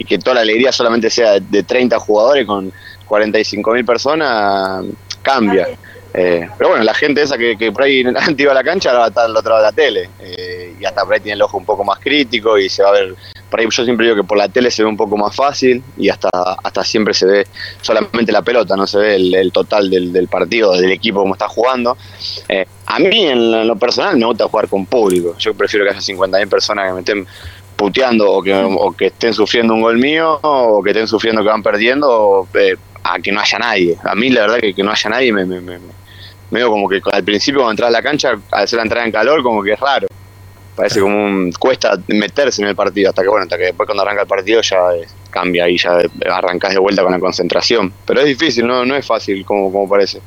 que 0.07 0.17
toda 0.17 0.35
la 0.35 0.41
alegría 0.41 0.71
solamente 0.71 1.11
sea 1.11 1.39
de 1.39 1.61
30 1.61 2.00
jugadores 2.00 2.47
con 2.47 2.73
45 3.05 3.73
mil 3.73 3.85
personas, 3.85 4.83
cambia. 5.21 5.67
Eh, 6.13 6.48
pero 6.57 6.69
bueno, 6.69 6.83
la 6.83 6.94
gente 6.94 7.24
esa 7.24 7.38
que, 7.38 7.71
por 7.71 7.83
ahí 7.83 8.04
antes 8.06 8.39
iba 8.39 8.51
a 8.51 8.56
la 8.56 8.63
cancha 8.63 8.92
ahora 8.92 9.07
está 9.07 9.25
al 9.25 9.36
otro 9.36 9.51
lado 9.51 9.63
de 9.63 9.69
la 9.69 9.71
tele 9.71 10.10
eh, 10.19 10.75
y 10.80 10.86
hasta 10.86 11.04
por 11.04 11.15
ahí 11.15 11.19
tiene 11.21 11.36
el 11.36 11.42
ojo 11.42 11.57
un 11.57 11.65
poco 11.65 11.83
más 11.83 12.00
crítico 12.00 12.57
y 12.57 12.69
se 12.69 12.83
va 12.83 12.89
a 12.89 12.92
ver 12.92 13.15
por 13.54 13.60
ahí 13.60 13.68
yo 13.69 13.83
siempre 13.83 14.07
digo 14.07 14.15
que 14.15 14.24
por 14.24 14.36
la 14.36 14.50
tele 14.50 14.71
se 14.71 14.81
ve 14.81 14.89
un 14.89 14.98
poco 14.98 15.15
más 15.15 15.36
fácil 15.36 15.83
y 15.95 16.10
hasta, 16.10 16.30
hasta 16.63 16.83
siempre 16.83 17.13
se 17.13 17.27
ve 17.27 17.48
solamente 17.81 18.31
la 18.31 18.42
pelota, 18.42 18.75
no 18.75 18.88
se 18.88 18.98
ve 18.98 19.15
el, 19.15 19.51
total 19.51 19.92
del, 19.92 20.27
partido, 20.27 20.74
del 20.74 20.92
equipo 20.92 21.19
como 21.19 21.36
está 21.36 21.48
jugando. 21.48 21.95
Eh, 22.50 22.65
a 22.88 22.98
mí 22.98 23.27
en 23.27 23.68
lo 23.68 23.75
personal 23.75 24.18
me 24.18 24.25
gusta 24.25 24.48
jugar 24.48 24.68
con 24.68 24.88
público, 24.88 25.36
yo 25.38 25.54
prefiero 25.54 25.86
que 25.86 25.92
haya 25.92 26.00
50.000 26.00 26.50
personas 26.50 26.88
que 26.88 26.94
me 26.94 27.00
estén 27.01 27.27
puteando 27.75 28.31
o 28.31 28.42
que, 28.42 28.56
o 28.56 28.92
que 28.94 29.07
estén 29.07 29.36
sufriendo 29.36 29.75
un 29.75 29.81
gol 29.81 29.98
mío 30.00 30.39
o 30.42 30.81
que 30.81 30.89
estén 30.89 31.07
sufriendo 31.07 31.44
que 31.44 31.50
van 31.50 31.62
perdiendo 31.62 32.48
eh, 32.56 32.75
a 33.04 33.19
que 33.19 33.31
no 33.31 33.39
haya 33.39 33.60
nadie. 33.60 33.98
A 34.04 34.15
mí 34.15 34.31
la 34.31 34.42
verdad 34.42 34.62
que, 34.62 34.74
que 34.74 34.81
no 34.81 34.89
haya 34.89 35.10
nadie 35.12 35.31
me, 35.31 35.45
me, 35.45 35.62
me, 35.62 35.77
veo 36.53 36.69
como 36.69 36.88
que 36.88 37.01
al 37.11 37.23
principio 37.23 37.61
cuando 37.61 37.71
entras 37.71 37.89
a 37.89 37.91
la 37.91 38.01
cancha, 38.01 38.29
al 38.51 38.63
hacer 38.63 38.77
la 38.77 38.83
entrada 38.83 39.05
en 39.05 39.11
calor, 39.11 39.44
como 39.44 39.61
que 39.61 39.73
es 39.73 39.79
raro. 39.79 40.07
Parece 40.75 41.01
como 41.01 41.23
un, 41.23 41.51
cuesta 41.51 41.97
meterse 42.07 42.61
en 42.61 42.69
el 42.69 42.75
partido 42.75 43.09
hasta 43.09 43.21
que 43.21 43.27
bueno 43.27 43.44
hasta 43.44 43.57
que 43.57 43.65
después 43.65 43.85
cuando 43.85 44.01
arranca 44.01 44.23
el 44.23 44.27
partido 44.27 44.61
ya 44.61 44.79
cambia 45.29 45.69
y 45.69 45.77
ya 45.77 46.00
arrancas 46.31 46.73
de 46.73 46.79
vuelta 46.79 47.03
con 47.03 47.11
la 47.11 47.19
concentración. 47.19 47.94
Pero 48.05 48.21
es 48.21 48.25
difícil 48.25 48.65
no 48.65 48.85
no 48.85 48.95
es 48.95 49.05
fácil 49.05 49.45
como, 49.45 49.71
como 49.71 49.88
parece 49.88 50.19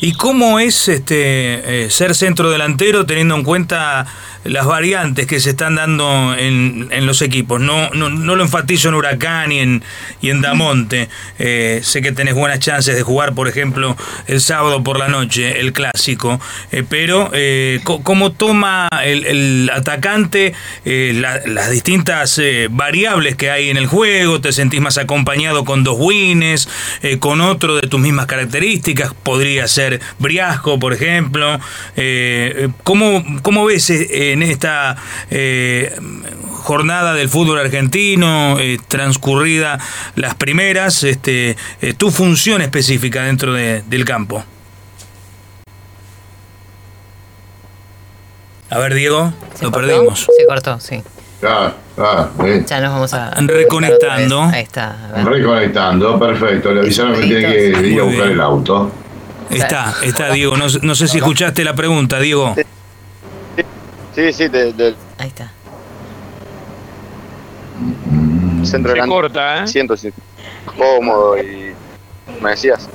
¿Y 0.00 0.12
cómo 0.14 0.58
es 0.58 0.88
este 0.88 1.84
eh, 1.84 1.90
ser 1.90 2.14
centro 2.14 2.50
delantero 2.50 3.06
teniendo 3.06 3.36
en 3.36 3.44
cuenta 3.44 4.06
las 4.44 4.66
variantes 4.66 5.28
que 5.28 5.38
se 5.38 5.50
están 5.50 5.76
dando 5.76 6.34
en, 6.36 6.88
en 6.90 7.06
los 7.06 7.22
equipos? 7.22 7.60
No, 7.60 7.90
no, 7.90 8.10
no, 8.10 8.34
lo 8.34 8.42
enfatizo 8.42 8.88
en 8.88 8.94
Huracán 8.94 9.52
y 9.52 9.60
en, 9.60 9.84
y 10.20 10.30
en 10.30 10.40
Damonte. 10.40 11.08
Eh, 11.38 11.80
sé 11.84 12.02
que 12.02 12.12
tenés 12.12 12.34
buenas 12.34 12.58
chances 12.58 12.96
de 12.96 13.02
jugar, 13.02 13.34
por 13.34 13.48
ejemplo, 13.48 13.96
el 14.26 14.40
sábado 14.40 14.82
por 14.82 14.98
la 14.98 15.08
noche, 15.08 15.60
el 15.60 15.72
clásico, 15.72 16.40
eh, 16.72 16.82
pero 16.88 17.30
¿cómo 18.02 18.32
toma 18.32 18.88
el, 19.04 19.24
el 19.26 19.70
atacante 19.72 20.54
las 20.84 21.70
distintas 21.70 22.40
variables 22.70 23.36
que 23.36 23.50
hay 23.50 23.70
en 23.70 23.76
el 23.76 23.86
juego? 23.86 24.40
¿Te 24.40 24.52
sentís 24.52 24.80
más 24.80 24.98
acompañado 24.98 25.64
con 25.64 25.84
dos 25.84 25.96
wins, 25.98 26.68
con 27.20 27.40
otro 27.40 27.76
de 27.76 27.88
tus 27.88 28.00
mismas 28.00 28.26
características? 28.26 29.14
¿Podría 29.22 29.68
ser 29.72 30.00
Briasco, 30.18 30.78
por 30.78 30.92
ejemplo. 30.92 31.58
Eh, 31.96 32.68
¿cómo, 32.84 33.24
¿cómo, 33.42 33.64
ves 33.64 33.90
eh, 33.90 34.32
en 34.32 34.42
esta 34.42 34.96
eh, 35.30 35.96
jornada 36.62 37.14
del 37.14 37.28
fútbol 37.28 37.58
argentino, 37.58 38.58
eh, 38.58 38.78
transcurrida 38.88 39.78
las 40.14 40.34
primeras, 40.34 41.02
este, 41.04 41.56
tu 41.96 42.10
función 42.10 42.62
específica 42.62 43.24
dentro 43.24 43.52
del 43.52 44.04
campo? 44.04 44.44
A 48.70 48.78
ver, 48.78 48.94
Diego, 48.94 49.32
lo 49.60 49.70
perdimos. 49.70 50.20
Se 50.20 50.46
cortó, 50.46 50.80
sí. 50.80 51.02
Ah, 51.44 51.72
ah, 51.98 52.28
ya 52.66 52.80
nos 52.80 52.92
vamos 52.92 53.12
a. 53.12 53.30
Reconectando. 53.40 54.42
Ahí 54.42 54.62
está. 54.62 54.96
Reconectando, 55.24 56.18
perfecto. 56.18 56.72
Le 56.72 56.80
avisaron 56.80 57.14
que 57.20 57.26
tiene 57.26 57.52
que 57.52 57.88
ir 57.88 58.00
a 58.00 58.04
buscar 58.04 58.28
el 58.28 58.40
auto. 58.40 58.90
Está, 59.52 59.94
está 60.02 60.32
Diego. 60.32 60.56
No, 60.56 60.66
no 60.82 60.94
sé 60.94 61.08
si 61.08 61.18
escuchaste 61.18 61.64
la 61.64 61.74
pregunta, 61.74 62.18
Diego. 62.18 62.54
Sí, 64.14 64.32
sí, 64.32 64.48
de, 64.48 64.94
Ahí 65.18 65.28
está. 65.28 65.50
Centro 68.64 68.92
Se 68.94 69.00
corta, 69.08 69.64
¿eh? 69.64 69.66
Siento 69.66 69.94
cómodo 70.76 71.36
y... 71.38 71.72
¿Me 72.40 72.50
decías? 72.50 72.88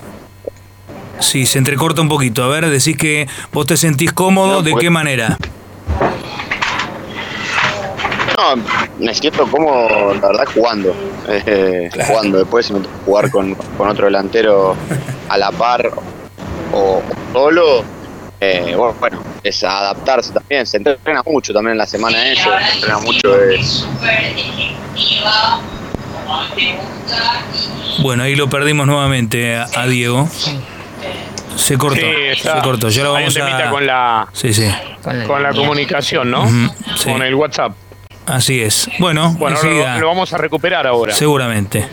Sí, 1.19 1.45
se 1.45 1.57
entrecorta 1.57 2.01
un 2.01 2.09
poquito. 2.09 2.43
A 2.43 2.47
ver, 2.47 2.69
decís 2.69 2.95
que 2.95 3.27
vos 3.51 3.65
te 3.65 3.75
sentís 3.75 4.13
cómodo, 4.13 4.61
¿de 4.61 4.75
qué 4.75 4.89
manera? 4.89 5.37
No, 8.37 8.63
me 8.99 9.13
siento 9.15 9.47
cómodo, 9.47 10.13
la 10.13 10.27
verdad, 10.27 10.45
jugando. 10.53 10.95
eh, 11.27 11.89
jugando 12.07 12.37
después, 12.37 12.67
si 12.67 12.73
me 12.73 12.79
toca 12.81 12.95
jugar 13.05 13.31
con, 13.31 13.55
con 13.55 13.89
otro 13.89 14.05
delantero 14.05 14.75
a 15.27 15.37
la 15.37 15.51
par 15.51 15.91
o, 16.77 16.97
o 16.99 17.03
solo, 17.33 17.83
eh, 18.39 18.73
bueno, 18.77 18.95
bueno, 18.99 19.23
es 19.43 19.63
adaptarse 19.63 20.31
también, 20.33 20.65
se 20.65 20.77
entrena 20.77 21.23
mucho 21.25 21.53
también 21.53 21.71
en 21.73 21.77
la 21.79 21.85
semana 21.87 22.31
eso, 22.31 22.49
se 22.69 22.75
entrena 22.75 22.99
mucho 22.99 23.31
de, 23.31 23.59
Bueno, 27.99 28.23
ahí 28.23 28.35
lo 28.35 28.49
perdimos 28.49 28.85
nuevamente 28.87 29.55
a, 29.57 29.67
a 29.75 29.87
Diego. 29.87 30.27
Se 31.55 31.77
cortó, 31.77 31.99
Sí, 31.99 32.05
está. 32.31 32.57
se 32.57 32.61
cortó. 32.61 32.89
Ya 32.89 33.03
lo 33.03 33.15
Hay 33.15 33.25
un 33.25 33.33
vamos 33.33 33.33
temita 33.33 33.67
a... 33.67 33.71
con 33.71 33.85
la, 33.87 34.27
Sí, 34.31 34.53
sí, 34.53 34.69
Con 35.03 35.17
la, 35.19 35.25
con 35.25 35.43
la 35.43 35.49
línea. 35.51 35.65
comunicación, 35.65 36.29
¿no? 36.29 36.43
Con 37.03 37.21
el 37.23 37.33
WhatsApp. 37.33 37.71
así 38.27 38.61
es. 38.61 38.87
Bueno, 38.99 39.33
Bueno, 39.39 39.57
lo, 39.63 39.99
lo 39.99 40.07
vamos 40.07 40.31
a 40.33 40.37
recuperar 40.37 40.85
ahora. 40.85 41.13
seguramente. 41.13 41.87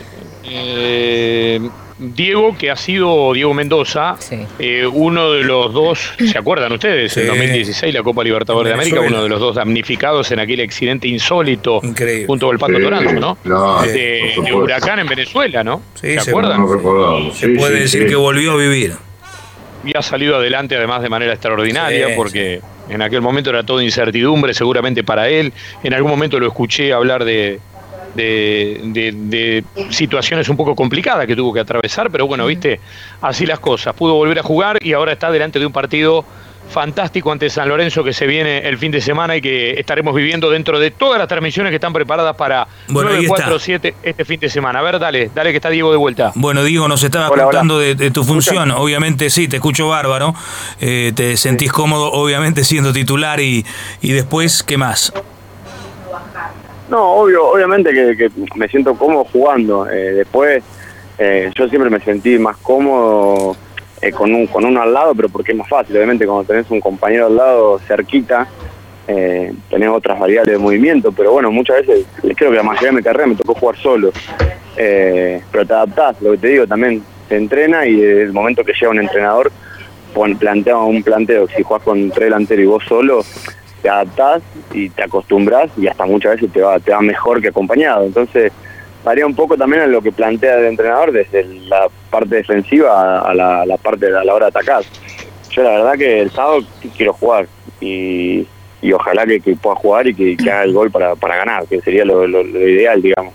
Eh, 0.45 1.59
Diego, 1.99 2.57
que 2.59 2.71
ha 2.73 2.77
sido 2.77 3.33
Diego 3.35 3.55
Mendoza, 3.55 4.17
Sí. 4.19 4.41
eh, 4.59 4.85
uno 4.87 5.31
de 5.33 5.45
los 5.45 5.73
dos, 5.73 6.13
¿se 6.19 6.37
acuerdan 6.37 6.73
ustedes? 6.73 7.13
Sí. 7.13 7.21
En 7.21 7.29
2016, 7.29 7.95
la 7.95 8.03
Copa 8.03 8.25
Libertadores 8.25 8.71
de 8.71 8.75
América, 8.75 9.01
uno 9.01 9.23
de 9.23 9.29
los 9.29 9.39
dos 9.39 9.55
damnificados 9.55 10.31
en 10.33 10.41
aquel 10.41 10.61
accidente 10.61 11.07
insólito 11.07 11.81
Increíble. 11.83 12.27
junto 12.27 12.47
con 12.47 12.55
el 12.57 12.59
Pato 12.61 12.77
Sí, 12.77 12.83
Toranzo, 12.83 13.13
¿no? 13.15 13.37
claro, 13.37 13.83
de, 13.83 14.35
de. 14.45 14.53
Huracán 14.53 14.99
en 14.99 15.07
Venezuela, 15.07 15.63
¿no? 15.63 15.83
Sí, 15.95 16.19
¿Se 16.19 16.31
acuerdan? 16.31 16.61
No 16.63 16.73
recordamos. 16.75 17.37
Se 17.37 17.49
puede 17.51 17.75
sí, 17.77 17.81
decir 17.83 18.03
sí. 18.03 18.09
que 18.09 18.17
volvió 18.17 18.53
a 18.53 18.57
vivir. 18.57 18.95
y 19.85 19.97
ha 19.97 20.03
salido 20.03 20.37
adelante 20.37 20.77
además 20.77 21.01
de 21.03 21.09
manera 21.11 21.33
extraordinaria 21.33 22.09
Sí, 22.09 22.13
porque 22.17 22.61
en 22.89 23.03
aquel 23.03 23.21
momento 23.21 23.51
era 23.51 23.63
todo 23.65 23.81
incertidumbre 23.81 24.53
seguramente 24.53 25.05
para 25.05 25.29
él. 25.29 25.53
En 25.85 25.95
algún 25.95 26.11
momento 26.11 26.41
lo 26.41 26.47
escuché 26.49 26.93
hablar 26.93 27.25
de, 27.25 27.61
de, 28.15 28.81
de- 28.85 29.13
de 29.13 29.65
situaciones 29.91 30.49
un 30.49 30.57
poco 30.57 30.75
complicadas 30.75 31.27
que 31.27 31.35
tuvo 31.37 31.53
que 31.53 31.61
atravesar, 31.61 32.11
pero 32.11 32.27
bueno, 32.27 32.47
viste, 32.47 32.81
así 33.21 33.47
las 33.47 33.59
cosas. 33.61 33.95
Pudo 33.95 34.15
volver 34.15 34.39
a 34.39 34.43
jugar 34.43 34.79
y 34.83 34.93
ahora 34.93 35.13
está 35.13 35.31
delante 35.31 35.59
de 35.59 35.67
un 35.67 35.73
partido 35.73 36.25
fantástico 36.67 37.31
ante 37.31 37.51
San 37.51 37.69
Lorenzo 37.69 38.03
que 38.03 38.15
se 38.15 38.27
viene 38.27 38.67
el 38.67 38.79
fin 38.79 38.91
de 38.91 39.03
semana 39.03 39.37
y 39.37 39.43
que 39.43 39.73
estaremos 39.79 40.15
viviendo 40.15 40.49
dentro 40.49 40.79
de 40.81 40.91
todas 40.91 41.19
las 41.19 41.29
transmisiones 41.29 41.69
que 41.71 41.75
están 41.75 41.93
preparadas 41.93 42.35
para 42.37 42.67
Bueno, 42.89 43.11
ahí 43.11 43.27
947 43.27 43.95
este 44.03 44.25
fin 44.25 44.41
de 44.41 44.49
semana. 44.49 44.79
A 44.79 44.83
ver, 44.83 44.99
dale, 44.99 45.31
dale 45.35 45.51
que 45.51 45.57
está 45.57 45.69
Diego 45.69 45.91
de 45.91 45.99
vuelta. 45.99 46.33
Bueno, 46.35 46.65
Diego, 46.65 46.89
nos 46.89 47.03
estabas 47.05 47.31
Hola, 47.31 47.45
contando 47.45 47.79
De, 47.79 47.95
de 47.95 48.11
tu 48.11 48.25
función. 48.25 48.71
Obviamente 48.71 49.29
sí, 49.29 49.47
te 49.47 49.57
escucho 49.57 49.89
bárbaro. 49.89 50.35
Eh, 50.81 51.13
te 51.15 51.37
sentís 51.37 51.71
cómodo, 51.71 52.11
obviamente, 52.13 52.65
siendo 52.65 52.95
titular 52.95 53.41
y, 53.41 53.67
y 54.01 54.13
después, 54.13 54.63
¿qué 54.63 54.79
más? 54.79 55.13
No, 56.89 57.13
obvio, 57.15 57.47
obviamente 57.47 57.91
que, 57.93 58.31
me 58.55 58.69
siento 58.69 58.95
cómodo 58.95 59.25
jugando. 59.25 59.89
Eh, 59.89 60.13
después, 60.13 60.63
eh, 61.19 61.51
yo 61.55 61.69
siempre 61.69 61.91
me 61.91 62.01
sentí 62.01 62.39
más 62.39 62.57
cómodo 62.59 63.57
eh, 64.03 64.13
con, 64.13 64.35
un, 64.35 64.47
con 64.47 64.65
uno 64.65 64.83
al 64.83 64.93
lado, 64.93 65.15
pero 65.15 65.29
porque 65.29 65.53
es 65.53 65.59
más 65.59 65.69
fácil. 65.69 65.97
Obviamente, 65.97 66.27
cuando 66.27 66.45
tenés 66.45 66.71
un 66.71 66.81
compañero 66.81 67.27
al 67.27 67.37
lado 67.37 67.79
cerquita, 67.79 68.47
eh, 69.07 69.53
tenés 69.71 69.89
otras 69.89 70.19
variables 70.19 70.53
de 70.53 70.59
movimiento. 70.59 71.13
Pero 71.13 71.33
bueno, 71.33 71.51
muchas 71.51 71.87
veces, 71.87 72.07
creo 72.37 72.51
que 72.51 72.57
la 72.57 72.63
mayoría 72.63 72.91
de 72.91 72.97
mi 72.97 73.03
carrera 73.03 73.27
me 73.29 73.35
tocó 73.35 73.55
jugar 73.55 73.77
solo. 73.77 74.13
Eh, 74.77 75.41
pero 75.51 75.67
te 75.67 75.73
adaptás, 75.73 76.21
lo 76.21 76.33
que 76.33 76.39
te 76.39 76.49
digo, 76.49 76.67
también 76.67 77.03
se 77.29 77.37
entrena 77.37 77.87
y 77.87 78.01
el 78.01 78.33
momento 78.33 78.65
que 78.65 78.73
llega 78.73 78.91
un 78.91 79.01
entrenador, 79.01 79.51
plantea 80.39 80.77
un 80.79 81.03
planteo. 81.03 81.49
Si 81.49 81.63
jugás 81.63 81.83
con 81.83 82.11
tres 82.11 82.27
delanteros 82.27 82.63
y 82.63 82.67
vos 82.67 82.85
solo, 82.87 83.25
te 83.85 83.91
adaptás 83.91 84.43
y 84.73 84.89
te 84.89 85.03
acostumbras 85.03 85.71
y 85.77 85.87
hasta 85.89 86.07
muchas 86.07 86.37
veces 86.37 86.51
te 86.51 86.63
va, 86.63 86.81
te 86.81 86.91
va 86.91 87.03
mejor 87.03 87.43
que 87.43 87.49
acompañado. 87.49 88.07
Entonces, 88.07 88.51
varía 89.05 89.27
un 89.27 89.35
poco 89.35 89.59
también 89.59 89.83
en 89.83 89.93
lo 89.93 90.01
que 90.01 90.11
plantea 90.11 90.57
el 90.59 90.65
entrenador 90.65 91.13
desde 91.13 91.45
la 91.69 91.89
parte 92.11 92.37
defensiva 92.37 93.19
a 93.21 93.35
la, 93.35 93.61
a 93.61 93.67
la 93.67 93.77
parte 93.77 94.07
de 94.11 94.19
a 94.19 94.25
la 94.25 94.35
hora 94.35 94.47
de 94.47 94.59
atacar. 94.59 94.83
Yo 95.51 95.63
la 95.63 95.71
verdad 95.73 95.93
que 95.99 96.21
el 96.23 96.31
sábado 96.31 96.61
quiero 96.97 97.13
jugar 97.13 97.47
y, 97.79 98.47
y 98.81 98.93
ojalá 98.95 99.27
que, 99.27 99.39
que 99.41 99.55
pueda 99.55 99.77
jugar 99.77 100.07
y 100.07 100.15
que, 100.15 100.35
que 100.39 100.51
haga 100.51 100.65
el 100.65 100.73
gol 100.73 100.91
para, 100.91 101.15
para 101.15 101.37
ganar, 101.37 101.67
que 101.67 101.83
sería 101.83 102.07
lo, 102.07 102.27
lo- 102.27 102.43
lo 102.43 102.67
ideal, 102.67 103.03
digamos. 103.03 103.35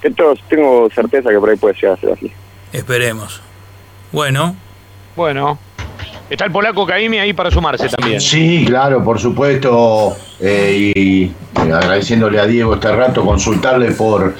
Esto 0.00 0.34
tengo 0.48 0.88
certeza 0.94 1.30
que 1.30 1.38
por 1.40 1.50
ahí 1.50 1.56
puede 1.56 1.74
llegar 1.74 1.98
a 1.98 2.00
ser 2.00 2.12
así. 2.12 2.30
Esperemos. 2.72 3.42
Bueno, 4.12 4.54
Bueno, 5.16 5.58
está 6.30 6.44
el 6.46 6.52
polaco 6.52 6.86
Caimi 6.86 7.18
ahí 7.18 7.32
para 7.32 7.50
sumarse 7.50 7.88
también. 7.88 8.20
Sí, 8.20 8.64
claro, 8.66 9.02
por 9.04 9.18
supuesto. 9.18 10.16
eh, 10.40 10.92
y 10.94 11.32
agradeciéndole 11.58 12.40
a 12.40 12.46
Diego 12.46 12.74
este 12.74 12.92
rato, 12.94 13.24
consultarle 13.24 13.92
por, 13.92 14.34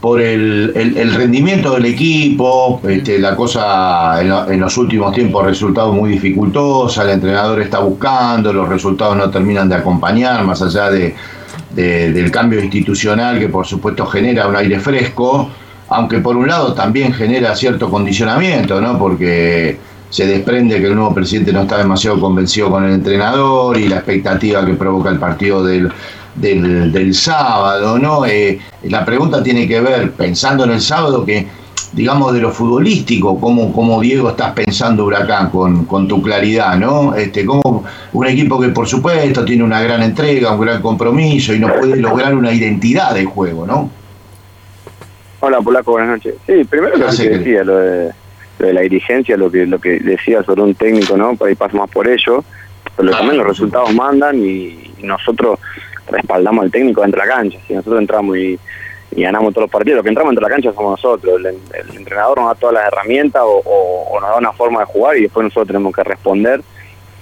por 0.00 0.20
el, 0.20 0.72
el- 0.74 1.14
rendimiento 1.14 1.74
del 1.74 1.86
equipo. 1.86 2.80
Este, 2.88 3.18
la 3.18 3.34
cosa 3.36 4.20
en 4.50 4.60
los 4.60 4.76
últimos 4.78 5.12
tiempos 5.14 5.44
ha 5.44 5.48
resultado 5.48 5.92
muy 5.92 6.10
dificultosa. 6.10 7.02
El 7.02 7.10
entrenador 7.10 7.60
está 7.60 7.80
buscando, 7.80 8.52
los 8.52 8.68
resultados 8.68 9.16
no 9.16 9.28
terminan 9.30 9.68
de 9.68 9.74
acompañar, 9.76 10.44
más 10.44 10.62
allá 10.62 10.90
de, 10.90 11.14
de- 11.70 12.12
del 12.12 12.30
cambio 12.30 12.62
institucional 12.62 13.38
que 13.38 13.48
por 13.48 13.66
supuesto 13.66 14.06
genera 14.06 14.46
un 14.46 14.56
aire 14.56 14.78
fresco. 14.80 15.50
Aunque 15.88 16.20
por 16.20 16.36
un 16.36 16.46
lado 16.48 16.72
también 16.72 17.12
genera 17.12 17.54
cierto 17.54 17.90
condicionamiento, 17.90 18.80
¿no? 18.80 18.98
Porque 18.98 19.76
se 20.12 20.26
desprende 20.26 20.78
que 20.78 20.86
el 20.88 20.94
nuevo 20.94 21.14
presidente 21.14 21.54
no 21.54 21.62
está 21.62 21.78
demasiado 21.78 22.20
convencido 22.20 22.70
con 22.70 22.84
el 22.84 22.92
entrenador 22.92 23.78
y 23.78 23.88
la 23.88 23.96
expectativa 23.96 24.64
que 24.64 24.74
provoca 24.74 25.08
el 25.08 25.18
partido 25.18 25.64
del, 25.64 25.90
del, 26.34 26.92
del 26.92 27.14
sábado, 27.14 27.98
¿no? 27.98 28.26
Eh, 28.26 28.58
la 28.84 29.06
pregunta 29.06 29.42
tiene 29.42 29.66
que 29.66 29.80
ver, 29.80 30.12
pensando 30.12 30.64
en 30.64 30.72
el 30.72 30.82
sábado, 30.82 31.24
que 31.24 31.46
digamos 31.94 32.34
de 32.34 32.40
lo 32.40 32.50
futbolístico, 32.52 33.40
cómo, 33.40 33.72
cómo 33.72 34.00
Diego 34.02 34.28
estás 34.28 34.52
pensando 34.52 35.06
Huracán 35.06 35.48
con, 35.48 35.86
con 35.86 36.06
tu 36.06 36.20
claridad, 36.20 36.76
¿no? 36.78 37.14
Este, 37.14 37.46
como 37.46 37.82
un 38.12 38.26
equipo 38.26 38.60
que 38.60 38.68
por 38.68 38.86
supuesto 38.86 39.46
tiene 39.46 39.64
una 39.64 39.80
gran 39.80 40.02
entrega, 40.02 40.52
un 40.52 40.60
gran 40.60 40.82
compromiso 40.82 41.54
y 41.54 41.58
no 41.58 41.68
puede 41.72 41.96
lograr 41.96 42.34
una 42.34 42.52
identidad 42.52 43.14
de 43.14 43.24
juego, 43.24 43.66
¿no? 43.66 43.88
Hola 45.40 45.58
Polaco, 45.60 45.92
buenas 45.92 46.10
noches. 46.10 46.34
Sí, 46.46 46.64
primero 46.68 46.96
lo 46.98 47.04
que 47.06 47.10
Hace 47.10 47.24
te 47.24 47.30
que- 47.30 47.38
decía, 47.38 47.64
lo 47.64 47.76
de, 47.78 48.10
lo 48.62 48.68
de 48.68 48.74
la 48.74 48.80
dirigencia, 48.82 49.36
lo 49.36 49.50
que 49.50 49.66
lo 49.66 49.78
que 49.78 49.98
decía 50.00 50.42
sobre 50.42 50.62
un 50.62 50.74
técnico, 50.74 51.16
¿no? 51.16 51.34
Por 51.36 51.48
ahí 51.48 51.54
pasa 51.54 51.76
más 51.76 51.90
por 51.90 52.08
ello, 52.08 52.42
pero 52.96 53.10
también 53.10 53.36
los 53.38 53.46
resultados 53.46 53.92
mandan 53.94 54.38
y, 54.38 54.78
nosotros 55.02 55.58
respaldamos 56.08 56.64
al 56.64 56.70
técnico 56.70 57.00
dentro 57.02 57.20
de 57.20 57.26
la 57.26 57.34
cancha. 57.34 57.58
Si 57.66 57.74
nosotros 57.74 58.00
entramos 58.00 58.36
y, 58.36 58.56
y 59.16 59.22
ganamos 59.22 59.52
todos 59.52 59.64
los 59.64 59.70
partidos, 59.72 59.96
los 59.96 60.04
que 60.04 60.10
entramos 60.10 60.30
dentro 60.30 60.46
de 60.46 60.50
la 60.50 60.54
cancha 60.56 60.72
somos 60.72 60.92
nosotros. 60.92 61.40
El, 61.40 61.46
el 61.46 61.96
entrenador 61.96 62.38
nos 62.38 62.48
da 62.50 62.54
todas 62.54 62.74
las 62.74 62.86
herramientas 62.86 63.42
o, 63.44 63.60
o- 63.64 64.08
o 64.12 64.20
nos 64.20 64.30
da 64.30 64.36
una 64.36 64.52
forma 64.52 64.78
de 64.80 64.86
jugar 64.86 65.16
y 65.16 65.22
después 65.22 65.42
nosotros 65.42 65.66
tenemos 65.66 65.92
que 65.92 66.04
responder. 66.04 66.60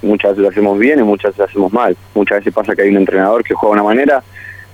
Muchas 0.03 0.33
veces 0.33 0.43
lo 0.43 0.49
hacemos 0.51 0.79
bien 0.79 0.99
y 0.99 1.03
muchas 1.05 1.31
veces 1.31 1.39
lo 1.39 1.45
hacemos 1.47 1.73
mal. 1.73 1.97
Muchas 2.15 2.39
veces 2.41 2.53
pasa 2.53 2.77
que 2.77 2.83
hay 2.83 2.91
un 2.91 2.99
entrenador 2.99 3.43
que 3.43 3.55
juega 3.55 3.77
de 3.77 3.81
una 3.81 3.89
manera 3.89 4.23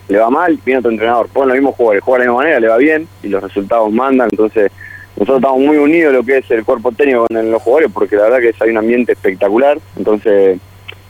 le 0.09 0.19
va 0.19 0.31
mal, 0.31 0.57
viene 0.65 0.79
otro 0.79 0.91
entrenador, 0.93 1.29
ponen 1.29 1.49
los 1.49 1.57
mismos 1.59 1.75
jugadores, 1.77 2.03
juega 2.05 2.19
de 2.21 2.27
la 2.27 2.31
misma 2.33 2.43
manera, 2.43 2.61
le 2.61 2.69
va 2.69 2.77
bien 2.77 3.09
y 3.25 3.29
los 3.29 3.43
resultados 3.43 3.93
mandan, 3.93 4.29
entonces 4.31 4.71
nosotros 5.17 5.37
estamos 5.39 5.61
muy 5.61 5.77
unidos 5.79 6.13
lo 6.13 6.23
que 6.23 6.39
es 6.39 6.51
el 6.51 6.65
cuerpo 6.65 6.93
técnico 6.93 7.27
con 7.27 7.51
los 7.51 7.63
jugadores 7.63 7.91
porque 7.93 8.17
la 8.17 8.23
verdad 8.25 8.39
que 8.41 8.49
es, 8.51 8.61
hay 8.63 8.71
un 8.71 8.79
ambiente 8.79 9.13
espectacular, 9.13 9.79
entonces 9.97 10.59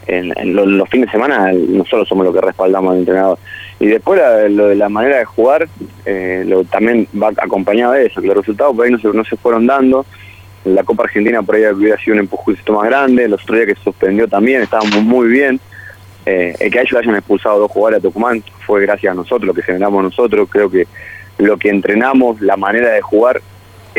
en, 0.07 0.33
en 0.39 0.55
lo- 0.55 0.65
los 0.67 0.89
fines 0.89 1.07
de 1.07 1.13
semana 1.13 1.53
nosotros 1.53 2.07
somos 2.09 2.25
los 2.25 2.35
que 2.35 2.41
respaldamos 2.41 2.93
al 2.93 2.99
entrenador. 3.01 3.39
Y 3.81 3.87
después 3.89 4.21
la- 4.21 4.49
lo 4.49 4.69
de 4.69 4.77
la 4.77 4.89
manera 4.89 5.19
de 5.19 5.25
jugar 5.25 5.69
eh, 6.05 6.45
lo, 6.47 6.65
también 6.65 7.09
va 7.21 7.29
acompañado 7.37 7.93
de 7.95 8.07
eso, 8.07 8.21
los 8.21 8.37
resultados 8.37 8.75
por 8.77 8.85
ahí 8.87 8.93
no 8.93 8.99
se, 8.99 9.09
no 9.09 9.25
se 9.25 9.37
fueron 9.37 9.67
dando, 9.67 10.07
la 10.65 10.83
Copa 10.85 11.05
Argentina 11.05 11.43
por 11.43 11.57
ahí 11.57 11.65
hubiera 11.67 11.97
sido 11.99 12.15
un 12.15 12.21
empujoncito 12.21 12.73
más 12.75 12.85
grande, 12.87 13.29
los 13.29 13.43
otros 13.43 13.57
días 13.59 13.69
que 13.71 13.75
se 13.77 13.83
suspendió 13.85 14.29
también, 14.29 14.63
estábamos 14.63 15.03
muy 15.03 15.29
bien, 15.29 15.61
eh, 16.25 16.55
el 16.59 16.71
que 16.73 16.79
a 16.79 16.83
ellos 16.83 16.99
hayan 17.01 17.15
expulsado 17.17 17.59
dos 17.61 17.71
jugadores 17.71 17.99
a 18.01 18.03
Tucumán 18.03 18.43
fue 18.67 18.83
gracias 18.83 19.13
a 19.13 19.15
nosotros, 19.15 19.45
lo 19.47 19.55
que 19.55 19.63
generamos 19.63 20.03
nosotros. 20.03 20.49
Creo 20.51 20.69
que 20.69 20.89
lo 21.39 21.57
que 21.57 21.69
entrenamos, 21.69 22.41
la 22.41 22.57
manera 22.57 22.91
de 22.91 23.01
jugar, 23.01 23.41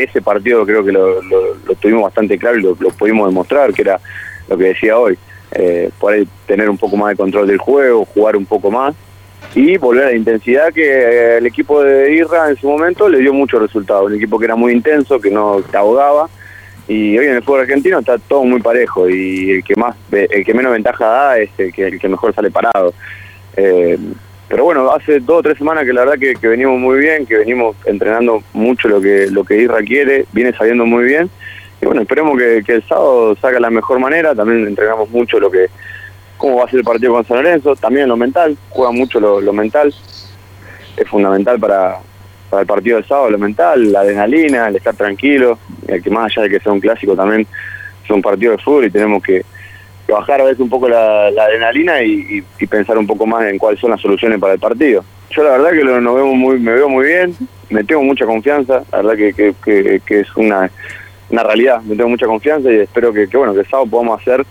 ese 0.04 0.22
partido 0.22 0.64
creo 0.66 0.84
que 0.84 0.92
lo, 0.92 1.22
lo- 1.22 1.54
lo 1.66 1.74
tuvimos 1.74 2.02
bastante 2.04 2.38
claro 2.38 2.58
y 2.58 2.62
lo, 2.62 2.74
pudimos 2.74 3.28
demostrar, 3.28 3.72
que 3.72 3.82
era 3.82 4.00
lo 4.48 4.56
que 4.56 4.64
decía 4.64 4.98
hoy. 4.98 5.18
Eh, 5.52 5.90
ahí 6.08 6.28
tener 6.46 6.68
un 6.68 6.76
poco 6.78 6.96
más 6.96 7.10
de 7.10 7.16
control 7.16 7.46
del 7.46 7.58
juego, 7.58 8.04
jugar 8.04 8.36
un 8.36 8.44
poco 8.46 8.70
más 8.70 8.94
y 9.54 9.78
volver 9.78 10.04
a 10.04 10.10
la 10.10 10.16
intensidad 10.16 10.72
que 10.74 10.84
eh, 10.86 11.38
el 11.38 11.46
equipo 11.46 11.82
de 11.82 12.12
Irra 12.14 12.50
en 12.50 12.56
su 12.56 12.68
momento 12.68 13.08
le 13.08 13.18
dio 13.18 13.32
muchos 13.32 13.60
resultados. 13.62 14.06
Un 14.10 14.16
equipo 14.16 14.38
que 14.38 14.44
era 14.44 14.56
muy 14.56 14.72
intenso, 14.72 15.18
que 15.20 15.30
no 15.30 15.62
te 15.70 15.76
ahogaba 15.76 16.28
y 16.86 17.16
hoy 17.18 17.26
en 17.26 17.36
el 17.36 17.42
fútbol 17.42 17.60
argentino 17.60 17.98
está 17.98 18.18
todo 18.18 18.44
muy 18.44 18.60
parejo 18.60 19.08
y 19.08 19.50
el 19.52 19.64
que 19.64 19.74
más 19.76 19.94
el 20.10 20.44
que 20.44 20.54
menos 20.54 20.72
ventaja 20.72 21.04
da 21.06 21.38
es 21.38 21.50
el 21.58 21.72
que, 21.72 21.86
el 21.88 21.98
que 22.00 22.08
mejor 22.08 22.34
sale 22.34 22.50
parado 22.50 22.92
Eh, 23.56 23.98
pero 24.48 24.64
bueno 24.64 24.90
hace 24.90 25.20
dos 25.20 25.40
o 25.40 25.42
tres 25.42 25.58
semanas 25.58 25.84
que 25.84 25.92
la 25.92 26.00
verdad 26.04 26.18
que, 26.18 26.34
que 26.34 26.48
venimos 26.48 26.78
muy 26.78 26.98
bien 26.98 27.26
que 27.26 27.36
venimos 27.36 27.76
entrenando 27.84 28.42
mucho 28.54 28.88
lo 28.88 29.00
que 29.00 29.28
lo 29.30 29.44
que 29.44 29.62
Isra 29.62 29.82
quiere 29.82 30.26
viene 30.32 30.52
saliendo 30.52 30.86
muy 30.86 31.04
bien. 31.04 31.30
Y 31.80 31.86
bueno 31.86 32.00
esperemos 32.02 32.36
que, 32.38 32.64
el 32.66 32.82
sábado 32.88 33.36
salga 33.36 33.60
la 33.60 33.70
mejor 33.70 34.00
manera. 34.00 34.34
También 34.34 34.66
entrenamos 34.66 35.10
mucho 35.10 35.38
lo 35.38 35.50
que 35.50 35.66
cómo 36.36 36.56
va 36.56 36.64
a 36.64 36.70
ser 36.70 36.80
el 36.80 36.84
partido 36.84 37.12
con 37.12 37.24
San 37.24 37.36
Lorenzo 37.36 37.76
también 37.76 38.08
lo 38.08 38.16
mental 38.16 38.56
juega 38.70 38.90
mucho 38.90 39.20
lo, 39.20 39.40
lo 39.40 39.52
mental. 39.52 39.94
Es 40.96 41.08
fundamental 41.08 41.60
para 41.60 42.00
para 42.50 42.62
el 42.62 42.66
partido 42.66 42.96
del 42.96 43.06
sábado, 43.06 43.30
lo 43.30 43.38
mental, 43.38 43.92
la 43.92 44.00
adrenalina, 44.00 44.68
el 44.68 44.76
estar 44.76 44.94
tranquilo, 44.94 45.58
el 45.86 46.02
que 46.02 46.10
más 46.10 46.32
allá 46.32 46.44
de 46.44 46.50
que 46.50 46.60
sea 46.60 46.72
un 46.72 46.80
clásico 46.80 47.14
también 47.14 47.46
es 48.02 48.10
un 48.10 48.22
partido 48.22 48.52
de 48.52 48.58
fútbol 48.58 48.86
y 48.86 48.90
tenemos 48.90 49.22
que, 49.22 49.44
bajar 50.12 50.40
a 50.40 50.44
veces 50.44 50.60
un 50.60 50.70
poco 50.70 50.88
la, 50.88 51.26
adrenalina 51.26 52.02
y, 52.02 52.42
pensar 52.68 52.98
un 52.98 53.06
poco 53.06 53.26
más 53.26 53.46
en 53.46 53.58
cuáles 53.58 53.80
son 53.80 53.90
las 53.90 54.00
soluciones 54.00 54.38
para 54.38 54.54
el 54.54 54.58
partido. 54.58 55.04
Yo 55.30 55.42
la 55.42 55.50
verdad 55.50 55.70
que 55.70 55.84
lo, 55.84 56.00
nos 56.00 56.14
vemos 56.14 56.34
muy, 56.34 56.58
me 56.58 56.72
veo 56.72 56.88
muy 56.88 57.06
bien, 57.06 57.34
me 57.70 57.84
tengo 57.84 58.02
mucha 58.02 58.24
confianza, 58.26 58.82
la 58.90 59.02
verdad 59.02 59.16
que, 59.16 59.54
que, 60.04 60.20
es 60.20 60.36
una, 60.36 60.70
una 61.30 61.42
realidad, 61.42 61.82
me 61.82 61.96
tengo 61.96 62.08
mucha 62.08 62.26
confianza 62.26 62.70
y 62.70 62.76
espero 62.76 63.12
que, 63.12 63.26
bueno 63.26 63.52
que 63.52 63.60
el 63.60 63.66
sábado 63.66 63.88
podamos 63.90 64.20
hacer 64.20 64.44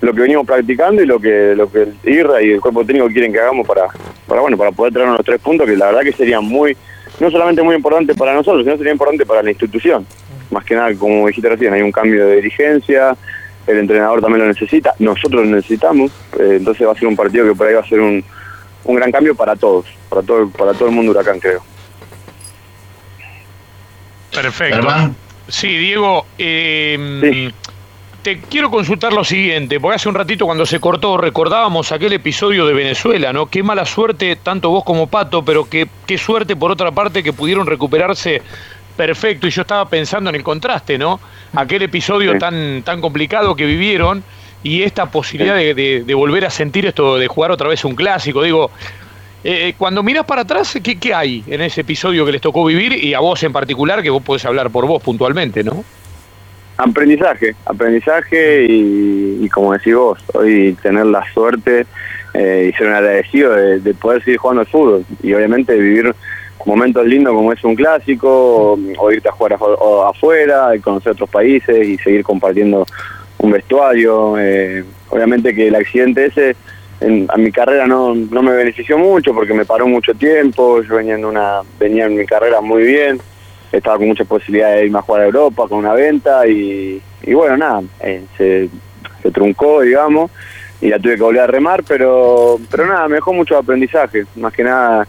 lo 0.00 0.12
que 0.14 0.20
venimos 0.20 0.46
practicando 0.46 1.02
y 1.02 1.06
lo 1.06 1.18
que 1.18 1.54
lo 1.56 1.70
que 1.70 1.82
el 1.82 1.94
IRRA 2.04 2.40
y 2.42 2.52
el 2.52 2.60
cuerpo 2.60 2.84
técnico 2.84 3.08
quieren 3.08 3.32
que 3.32 3.40
hagamos 3.40 3.66
para, 3.66 3.86
para 4.28 4.40
bueno 4.40 4.56
para 4.56 4.70
poder 4.70 4.92
traernos 4.92 5.18
los 5.18 5.26
tres 5.26 5.40
puntos 5.40 5.66
que 5.66 5.76
la 5.76 5.86
verdad 5.86 6.02
que 6.02 6.12
serían 6.12 6.44
muy 6.44 6.76
no 7.18 7.28
solamente 7.32 7.62
muy 7.62 7.74
importantes 7.74 8.16
para 8.16 8.32
nosotros 8.32 8.62
sino 8.62 8.76
sería 8.76 8.92
importante 8.92 9.26
para 9.26 9.42
la 9.42 9.50
institución 9.50 10.06
más 10.52 10.64
que 10.64 10.76
nada 10.76 10.94
como 10.94 11.26
dijiste 11.26 11.48
recién 11.48 11.72
hay 11.72 11.82
un 11.82 11.90
cambio 11.90 12.28
de 12.28 12.36
dirigencia 12.36 13.16
el 13.68 13.78
entrenador 13.78 14.20
también 14.20 14.40
lo 14.42 14.48
necesita 14.48 14.94
nosotros 14.98 15.46
lo 15.46 15.54
necesitamos 15.56 16.10
eh, 16.40 16.56
entonces 16.56 16.86
va 16.86 16.92
a 16.92 16.94
ser 16.96 17.06
un 17.06 17.16
partido 17.16 17.46
que 17.46 17.54
por 17.54 17.66
ahí 17.68 17.74
va 17.74 17.80
a 17.80 17.88
ser 17.88 18.00
un, 18.00 18.24
un 18.84 18.96
gran 18.96 19.12
cambio 19.12 19.34
para 19.36 19.54
todos 19.54 19.86
para 20.08 20.22
todo 20.22 20.48
para 20.50 20.72
todo 20.72 20.88
el 20.88 20.94
mundo 20.94 21.12
huracán 21.12 21.38
creo 21.38 21.62
Perfecto. 24.32 24.86
Sí, 25.48 25.68
Diego, 25.78 26.26
eh, 26.36 27.20
Sí. 27.22 27.54
te 28.22 28.40
quiero 28.40 28.70
consultar 28.70 29.12
lo 29.12 29.24
siguiente, 29.24 29.80
porque 29.80 29.96
hace 29.96 30.08
un 30.08 30.14
ratito 30.14 30.44
cuando 30.44 30.66
se 30.66 30.78
cortó 30.78 31.16
recordábamos 31.16 31.90
aquel 31.92 32.12
episodio 32.12 32.66
de 32.66 32.74
Venezuela, 32.74 33.32
¿no? 33.32 33.46
Qué 33.46 33.62
mala 33.62 33.86
suerte, 33.86 34.36
tanto 34.36 34.68
vos 34.68 34.84
como 34.84 35.06
Pato, 35.06 35.42
pero 35.42 35.68
qué, 35.68 35.88
qué 36.06 36.18
suerte 36.18 36.54
por 36.56 36.70
otra 36.70 36.92
parte 36.92 37.22
que 37.22 37.32
pudieron 37.32 37.66
recuperarse 37.66 38.42
perfecto. 38.98 39.46
Y 39.46 39.50
yo 39.50 39.62
estaba 39.62 39.88
pensando 39.88 40.28
en 40.28 40.36
el 40.36 40.42
contraste, 40.42 40.98
¿no? 40.98 41.18
Aquel 41.54 41.80
episodio 41.82 42.32
Sí. 42.32 42.38
tan, 42.38 42.82
tan 42.82 43.00
complicado 43.00 43.56
que 43.56 43.64
vivieron 43.64 44.22
y 44.62 44.82
esta 44.82 45.06
posibilidad 45.06 45.54
de, 45.56 45.72
de- 45.72 46.02
de 46.04 46.14
volver 46.14 46.44
a 46.44 46.50
sentir 46.50 46.84
esto, 46.84 47.16
de 47.16 47.26
jugar 47.28 47.50
otra 47.50 47.68
vez 47.68 47.82
un 47.86 47.94
clásico. 47.94 48.42
Digo, 48.42 48.70
eh, 49.44 49.72
cuando 49.78 50.02
miras 50.02 50.26
para 50.26 50.42
atrás, 50.42 50.76
¿qué, 50.82 50.98
¿qué 50.98 51.14
hay 51.14 51.42
en 51.46 51.62
ese 51.62 51.80
episodio 51.82 52.26
que 52.26 52.32
les 52.32 52.40
tocó 52.42 52.64
vivir 52.66 52.92
y 52.92 53.14
a 53.14 53.20
vos 53.20 53.42
en 53.44 53.52
particular, 53.52 54.02
que 54.02 54.10
vos 54.10 54.22
podés 54.22 54.44
hablar 54.44 54.68
por 54.68 54.84
vos 54.86 55.02
puntualmente, 55.02 55.62
¿no? 55.64 55.84
Aprendizaje, 56.76 57.54
aprendizaje 57.66 58.66
y, 58.68 59.38
y 59.44 59.48
como 59.48 59.72
decís 59.72 59.94
vos, 59.94 60.18
hoy 60.34 60.76
tener 60.80 61.06
la 61.06 61.24
suerte 61.32 61.86
eh, 62.34 62.70
y 62.72 62.76
ser 62.76 62.86
un 62.88 62.94
agradecido 62.94 63.52
de, 63.52 63.80
de 63.80 63.94
poder 63.94 64.22
seguir 64.22 64.38
jugando 64.38 64.60
al 64.60 64.66
fútbol 64.68 65.04
y 65.22 65.32
obviamente 65.34 65.76
vivir 65.76 66.14
momentos 66.64 67.06
lindos 67.06 67.34
como 67.34 67.52
es 67.52 67.62
un 67.64 67.74
clásico 67.74 68.78
o, 68.98 69.12
irte 69.12 69.28
a 69.28 69.32
jugar 69.32 69.58
afuera, 70.06 70.70
conocer 70.82 71.12
otros 71.12 71.30
países 71.30 71.86
y 71.86 71.98
seguir 71.98 72.22
compartiendo 72.22 72.86
un 73.38 73.50
vestuario. 73.50 74.36
eh, 74.38 74.84
obviamente 75.10 75.54
que 75.54 75.68
el 75.68 75.74
accidente 75.74 76.26
ese 76.26 76.56
en, 77.00 77.26
a 77.30 77.36
mi 77.36 77.52
carrera 77.52 77.86
no, 77.86 78.14
no 78.14 78.42
me 78.42 78.52
benefició 78.52 78.98
mucho 78.98 79.32
porque 79.32 79.54
me 79.54 79.64
paró 79.64 79.86
mucho 79.86 80.14
tiempo, 80.14 80.82
yo 80.82 80.96
venía 80.96 81.14
en, 81.14 81.24
una, 81.24 81.60
venía 81.78 82.06
en 82.06 82.16
mi 82.16 82.26
carrera 82.26 82.60
muy 82.60 82.82
bien 82.82 83.20
estaba 83.72 83.98
con 83.98 84.08
muchas 84.08 84.26
posibilidades 84.26 84.80
de 84.80 84.86
irme 84.86 84.98
a 84.98 85.02
jugar 85.02 85.22
a 85.22 85.26
Europa 85.26 85.68
con 85.68 85.78
una 85.78 85.92
venta 85.92 86.46
y, 86.46 87.00
y 87.22 87.34
bueno, 87.34 87.56
nada, 87.56 87.82
eh, 88.00 88.24
se, 88.36 88.68
se 89.22 89.30
truncó, 89.30 89.82
digamos, 89.82 90.30
y 90.80 90.88
la 90.88 90.98
tuve 90.98 91.16
que 91.16 91.22
volver 91.22 91.42
a 91.42 91.46
remar, 91.46 91.82
pero, 91.86 92.58
pero 92.70 92.86
nada, 92.86 93.08
me 93.08 93.16
dejó 93.16 93.32
mucho 93.32 93.56
aprendizaje, 93.56 94.24
más 94.36 94.52
que 94.52 94.64
nada. 94.64 95.06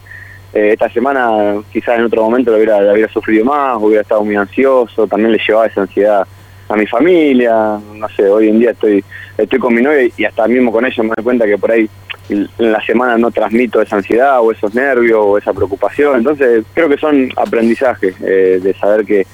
Eh, 0.52 0.70
esta 0.72 0.88
semana 0.88 1.62
quizás 1.72 1.98
en 1.98 2.04
otro 2.04 2.22
momento 2.22 2.50
lo 2.50 2.56
hubiera, 2.56 3.08
sufrido 3.08 3.44
más, 3.44 3.78
hubiera 3.80 4.02
estado 4.02 4.24
muy 4.24 4.36
ansioso, 4.36 5.06
también 5.06 5.32
le 5.32 5.38
llevaba 5.38 5.66
esa 5.66 5.82
ansiedad 5.82 6.26
a 6.68 6.76
mi 6.76 6.86
familia, 6.86 7.78
no 7.94 8.08
sé, 8.10 8.28
hoy 8.28 8.48
en 8.48 8.60
día 8.60 8.70
estoy 8.70 9.04
estoy 9.36 9.58
con 9.58 9.74
mi 9.74 9.82
novia 9.82 10.08
y 10.16 10.24
hasta 10.24 10.46
mismo 10.46 10.70
con 10.70 10.84
ella 10.84 11.02
me 11.02 11.10
doy 11.16 11.24
cuenta 11.24 11.46
que 11.46 11.58
por 11.58 11.72
ahí 11.72 11.88
en 12.28 12.48
la 12.58 12.80
semana 12.84 13.18
no 13.18 13.30
transmito 13.30 13.80
esa 13.82 13.96
ansiedad 13.96 14.40
o 14.40 14.52
esos 14.52 14.74
nervios 14.74 15.18
o 15.20 15.38
esa 15.38 15.52
preocupación. 15.52 16.18
Entonces 16.18 16.64
creo 16.74 16.88
que 16.88 16.96
son 16.96 17.28
aprendizajes 17.36 18.14
eh, 18.20 18.60
de 18.62 18.74
saber 18.74 19.04
que, 19.04 19.26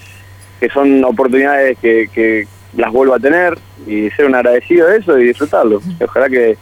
que 0.60 0.68
son 0.70 1.04
oportunidades 1.04 1.78
que, 1.78 2.08
que 2.12 2.46
las 2.76 2.92
vuelvo 2.92 3.14
a 3.14 3.18
tener 3.18 3.58
y 3.86 4.10
ser 4.10 4.26
un 4.26 4.34
agradecido 4.34 4.88
de 4.88 4.98
eso 4.98 5.18
y 5.18 5.26
disfrutarlo. 5.26 5.80
Ojalá 6.02 6.28
que, 6.28 6.56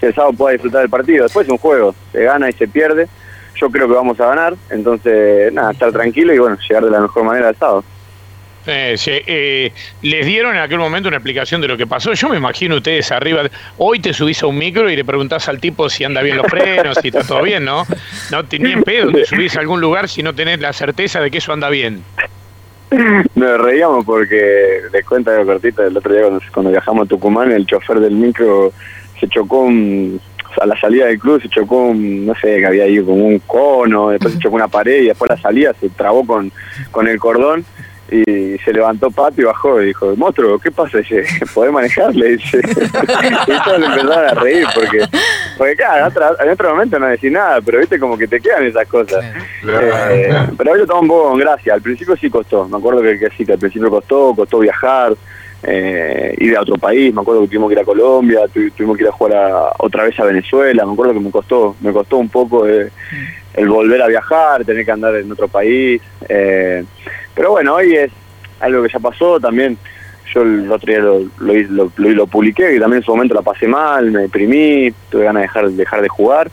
que 0.00 0.06
el 0.06 0.14
sábado 0.14 0.32
pueda 0.34 0.52
disfrutar 0.52 0.82
del 0.82 0.90
partido. 0.90 1.24
Después 1.24 1.46
es 1.46 1.52
un 1.52 1.58
juego, 1.58 1.94
se 2.12 2.22
gana 2.22 2.48
y 2.48 2.52
se 2.52 2.68
pierde. 2.68 3.08
Yo 3.60 3.70
creo 3.70 3.88
que 3.88 3.94
vamos 3.94 4.18
a 4.20 4.26
ganar, 4.26 4.54
entonces 4.70 5.52
nada, 5.52 5.72
estar 5.72 5.92
tranquilo 5.92 6.32
y 6.32 6.38
bueno, 6.38 6.56
llegar 6.66 6.84
de 6.84 6.90
la 6.90 7.00
mejor 7.00 7.24
manera 7.24 7.48
al 7.48 7.56
sábado. 7.56 7.84
Eh, 8.66 8.94
sí, 8.96 9.12
eh, 9.26 9.72
les 10.02 10.26
dieron 10.26 10.54
en 10.54 10.62
aquel 10.62 10.78
momento 10.78 11.08
una 11.08 11.16
explicación 11.16 11.60
de 11.60 11.68
lo 11.68 11.76
que 11.76 11.86
pasó. 11.86 12.12
Yo 12.12 12.28
me 12.28 12.36
imagino 12.36 12.76
ustedes 12.76 13.10
arriba. 13.10 13.42
Hoy 13.78 14.00
te 14.00 14.12
subís 14.12 14.42
a 14.42 14.46
un 14.46 14.58
micro 14.58 14.88
y 14.88 14.96
le 14.96 15.04
preguntás 15.04 15.48
al 15.48 15.60
tipo 15.60 15.88
si 15.88 16.04
anda 16.04 16.22
bien 16.22 16.36
los 16.36 16.46
frenos, 16.46 16.98
si 17.00 17.08
está 17.08 17.22
todo 17.22 17.42
bien, 17.42 17.64
¿no? 17.64 17.84
No 18.30 18.44
te, 18.44 18.58
ni 18.58 18.72
en 18.72 18.82
pedo 18.82 19.12
te 19.12 19.24
subís 19.24 19.56
a 19.56 19.60
algún 19.60 19.80
lugar 19.80 20.08
si 20.08 20.22
no 20.22 20.34
tenés 20.34 20.60
la 20.60 20.72
certeza 20.72 21.20
de 21.20 21.30
que 21.30 21.38
eso 21.38 21.52
anda 21.52 21.68
bien. 21.68 22.02
Nos 23.34 23.60
reíamos 23.60 24.04
porque 24.04 24.82
les 24.92 25.04
cuento 25.04 25.30
algo 25.30 25.46
cortito. 25.46 25.82
El 25.82 25.96
otro 25.96 26.12
día 26.12 26.22
cuando, 26.22 26.40
cuando 26.52 26.70
viajamos 26.70 27.06
a 27.06 27.08
Tucumán, 27.08 27.52
el 27.52 27.66
chofer 27.66 28.00
del 28.00 28.12
micro 28.12 28.72
se 29.18 29.28
chocó 29.28 29.60
un, 29.60 30.20
a 30.60 30.66
la 30.66 30.78
salida 30.80 31.06
del 31.06 31.18
club, 31.18 31.40
se 31.42 31.48
chocó 31.48 31.84
un, 31.88 32.26
no 32.26 32.34
sé, 32.34 32.56
que 32.58 32.66
había 32.66 32.84
ahí 32.84 33.00
como 33.02 33.26
un 33.26 33.38
cono, 33.40 34.10
después 34.10 34.34
se 34.34 34.40
chocó 34.40 34.56
una 34.56 34.68
pared 34.68 35.02
y 35.02 35.06
después 35.08 35.28
la 35.30 35.36
salida 35.36 35.72
se 35.80 35.88
trabó 35.90 36.26
con, 36.26 36.50
con 36.90 37.06
el 37.08 37.18
cordón 37.18 37.64
y 38.12 38.58
se 38.64 38.72
levantó 38.72 39.08
Pato 39.12 39.40
y 39.40 39.44
bajó 39.44 39.80
y 39.80 39.86
dijo, 39.86 40.16
monstruo, 40.16 40.58
¿qué 40.58 40.72
pasa? 40.72 40.98
Dice, 40.98 41.24
¿podés 41.54 41.72
manejarle? 41.72 42.36
Dice. 42.38 42.58
y 43.46 43.64
todos 43.64 43.78
le 43.78 43.86
empezaron 43.86 44.12
a 44.28 44.34
reír 44.34 44.66
porque, 44.74 44.98
porque 45.56 45.76
claro, 45.76 45.98
en, 45.98 46.04
otra- 46.10 46.36
en 46.44 46.50
otro 46.50 46.70
momento 46.70 46.98
no 46.98 47.06
decís 47.06 47.30
nada, 47.30 47.60
pero 47.60 47.78
viste 47.78 48.00
como 48.00 48.18
que 48.18 48.26
te 48.26 48.40
quedan 48.40 48.64
esas 48.64 48.88
cosas. 48.88 49.24
Eh, 49.64 50.28
pero 50.58 50.72
hoy 50.72 50.78
lo 50.80 50.86
tomamos 50.86 51.02
un 51.02 51.08
poco 51.08 51.28
con 51.30 51.38
gracia. 51.38 51.74
Al 51.74 51.82
principio 51.82 52.16
sí 52.16 52.28
costó. 52.28 52.66
Me 52.68 52.78
acuerdo 52.78 53.00
que, 53.00 53.16
que 53.16 53.28
sí, 53.36 53.46
que 53.46 53.52
al 53.52 53.58
principio 53.60 53.88
costó, 53.90 54.34
costó 54.34 54.58
viajar, 54.58 55.12
eh, 55.62 56.34
ir 56.38 56.56
a 56.56 56.62
otro 56.62 56.76
país. 56.76 57.12
Me 57.14 57.20
acuerdo 57.20 57.42
que 57.42 57.48
tuvimos 57.48 57.68
que 57.68 57.74
ir 57.74 57.80
a 57.80 57.84
Colombia, 57.84 58.40
tu- 58.52 58.70
tuvimos 58.70 58.96
que 58.96 59.02
ir 59.04 59.08
a 59.08 59.12
jugar 59.12 59.36
a- 59.36 59.72
otra 59.78 60.04
vez 60.04 60.18
a 60.18 60.24
Venezuela. 60.24 60.86
Me 60.86 60.92
acuerdo 60.92 61.14
que 61.14 61.20
me 61.20 61.30
costó, 61.30 61.76
me 61.80 61.92
costó 61.92 62.16
un 62.18 62.28
poco 62.28 62.66
eh, 62.66 62.90
el 63.54 63.68
volver 63.68 64.00
a 64.02 64.06
viajar, 64.08 64.64
tener 64.64 64.84
que 64.84 64.92
andar 64.92 65.14
en 65.16 65.30
otro 65.32 65.48
país. 65.48 66.00
eh, 66.28 66.84
pero 67.34 67.50
bueno, 67.52 67.74
hoy 67.74 67.94
es 67.94 68.10
algo 68.60 68.82
que 68.82 68.88
ya 68.92 68.98
pasó 68.98 69.38
también. 69.40 69.76
Yo 70.34 70.42
el 70.42 70.70
otro 70.70 70.86
día 70.92 71.00
lo, 71.00 71.18
lo, 71.38 71.54
lo, 71.96 72.08
lo- 72.10 72.26
publiqué, 72.26 72.70
que 72.72 72.78
también 72.80 72.98
en 72.98 73.04
su 73.04 73.10
momento 73.10 73.34
la 73.34 73.42
pasé 73.42 73.66
mal, 73.66 74.10
me 74.12 74.20
deprimí, 74.22 74.92
tuve 75.10 75.24
ganas 75.24 75.42
de 75.42 75.46
dejar, 75.48 75.70
dejar 75.70 76.02
de 76.02 76.08
jugar. 76.08 76.50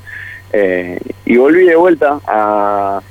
eh, 0.53 0.97
y 1.25 1.35
volví 1.37 1.65
de 1.65 1.75
vuelta 1.75 2.19
a 2.25 3.01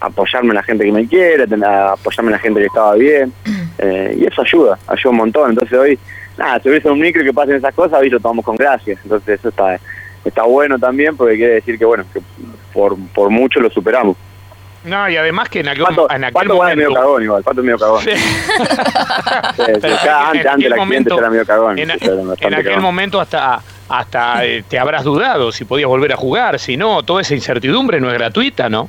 apoyarme 0.00 0.50
en 0.50 0.54
la 0.56 0.62
gente 0.62 0.84
que 0.84 0.92
me 0.92 1.06
quiere, 1.06 1.44
a 1.64 1.92
apoyarme 1.92 2.28
en 2.30 2.32
la 2.32 2.38
gente 2.38 2.60
que 2.60 2.66
estaba 2.66 2.94
bien. 2.94 3.32
eh, 3.78 4.16
y 4.18 4.24
eso 4.26 4.42
ayuda, 4.42 4.78
ayuda 4.86 5.10
un 5.10 5.16
montón. 5.16 5.50
Entonces 5.50 5.78
hoy, 5.78 5.98
nada, 6.38 6.60
subirse 6.62 6.88
a 6.88 6.92
un 6.92 7.00
micro 7.00 7.22
y 7.22 7.26
que 7.26 7.32
pasen 7.32 7.56
esas 7.56 7.74
cosas, 7.74 8.00
hoy 8.00 8.10
lo 8.10 8.18
tomamos 8.20 8.44
con 8.44 8.56
gracias. 8.56 8.98
Entonces 9.02 9.38
eso 9.38 9.48
está, 9.50 9.78
está 10.24 10.42
bueno 10.44 10.78
también 10.78 11.16
porque 11.16 11.36
quiere 11.36 11.54
decir 11.54 11.78
que, 11.78 11.84
bueno, 11.84 12.04
que 12.12 12.20
por, 12.72 12.96
por 13.14 13.30
mucho 13.30 13.60
lo 13.60 13.70
superamos. 13.70 14.16
No, 14.82 15.10
y 15.10 15.16
además 15.18 15.50
que 15.50 15.60
en 15.60 15.68
aquel, 15.68 15.84
Pato, 15.84 16.10
en 16.10 16.24
aquel 16.24 16.32
Pato 16.48 16.66
es 16.68 16.74
medio 16.76 16.88
momento. 16.88 17.00
cagón 17.02 17.22
igual, 17.22 17.42
Pato 17.42 17.60
es 17.60 17.64
medio 17.66 17.78
cagón. 17.78 18.00
Sí. 18.02 18.10
Sí, 18.16 18.22
sí, 18.56 18.66
Pero 19.82 19.96
cada- 20.02 20.30
en 20.32 20.38
antes, 20.38 20.46
antes 20.46 20.46
aquel 20.46 20.62
del 20.62 20.72
accidente 20.72 20.78
momento- 20.78 21.18
era 21.18 21.30
medio 21.30 21.44
cagón. 21.46 21.78
En, 21.78 21.90
aquel 21.90 22.64
cagón. 22.64 22.82
momento 22.82 23.20
hasta 23.20 23.60
hasta 23.90 24.44
eh, 24.46 24.62
te 24.68 24.78
habrás 24.78 25.02
dudado 25.04 25.50
si 25.52 25.64
podías 25.64 25.88
volver 25.88 26.12
a 26.12 26.16
jugar, 26.16 26.58
si 26.60 26.76
no, 26.76 27.02
toda 27.02 27.20
esa 27.22 27.34
incertidumbre 27.34 28.00
no 28.00 28.08
es 28.08 28.14
gratuita, 28.14 28.68
¿no? 28.70 28.88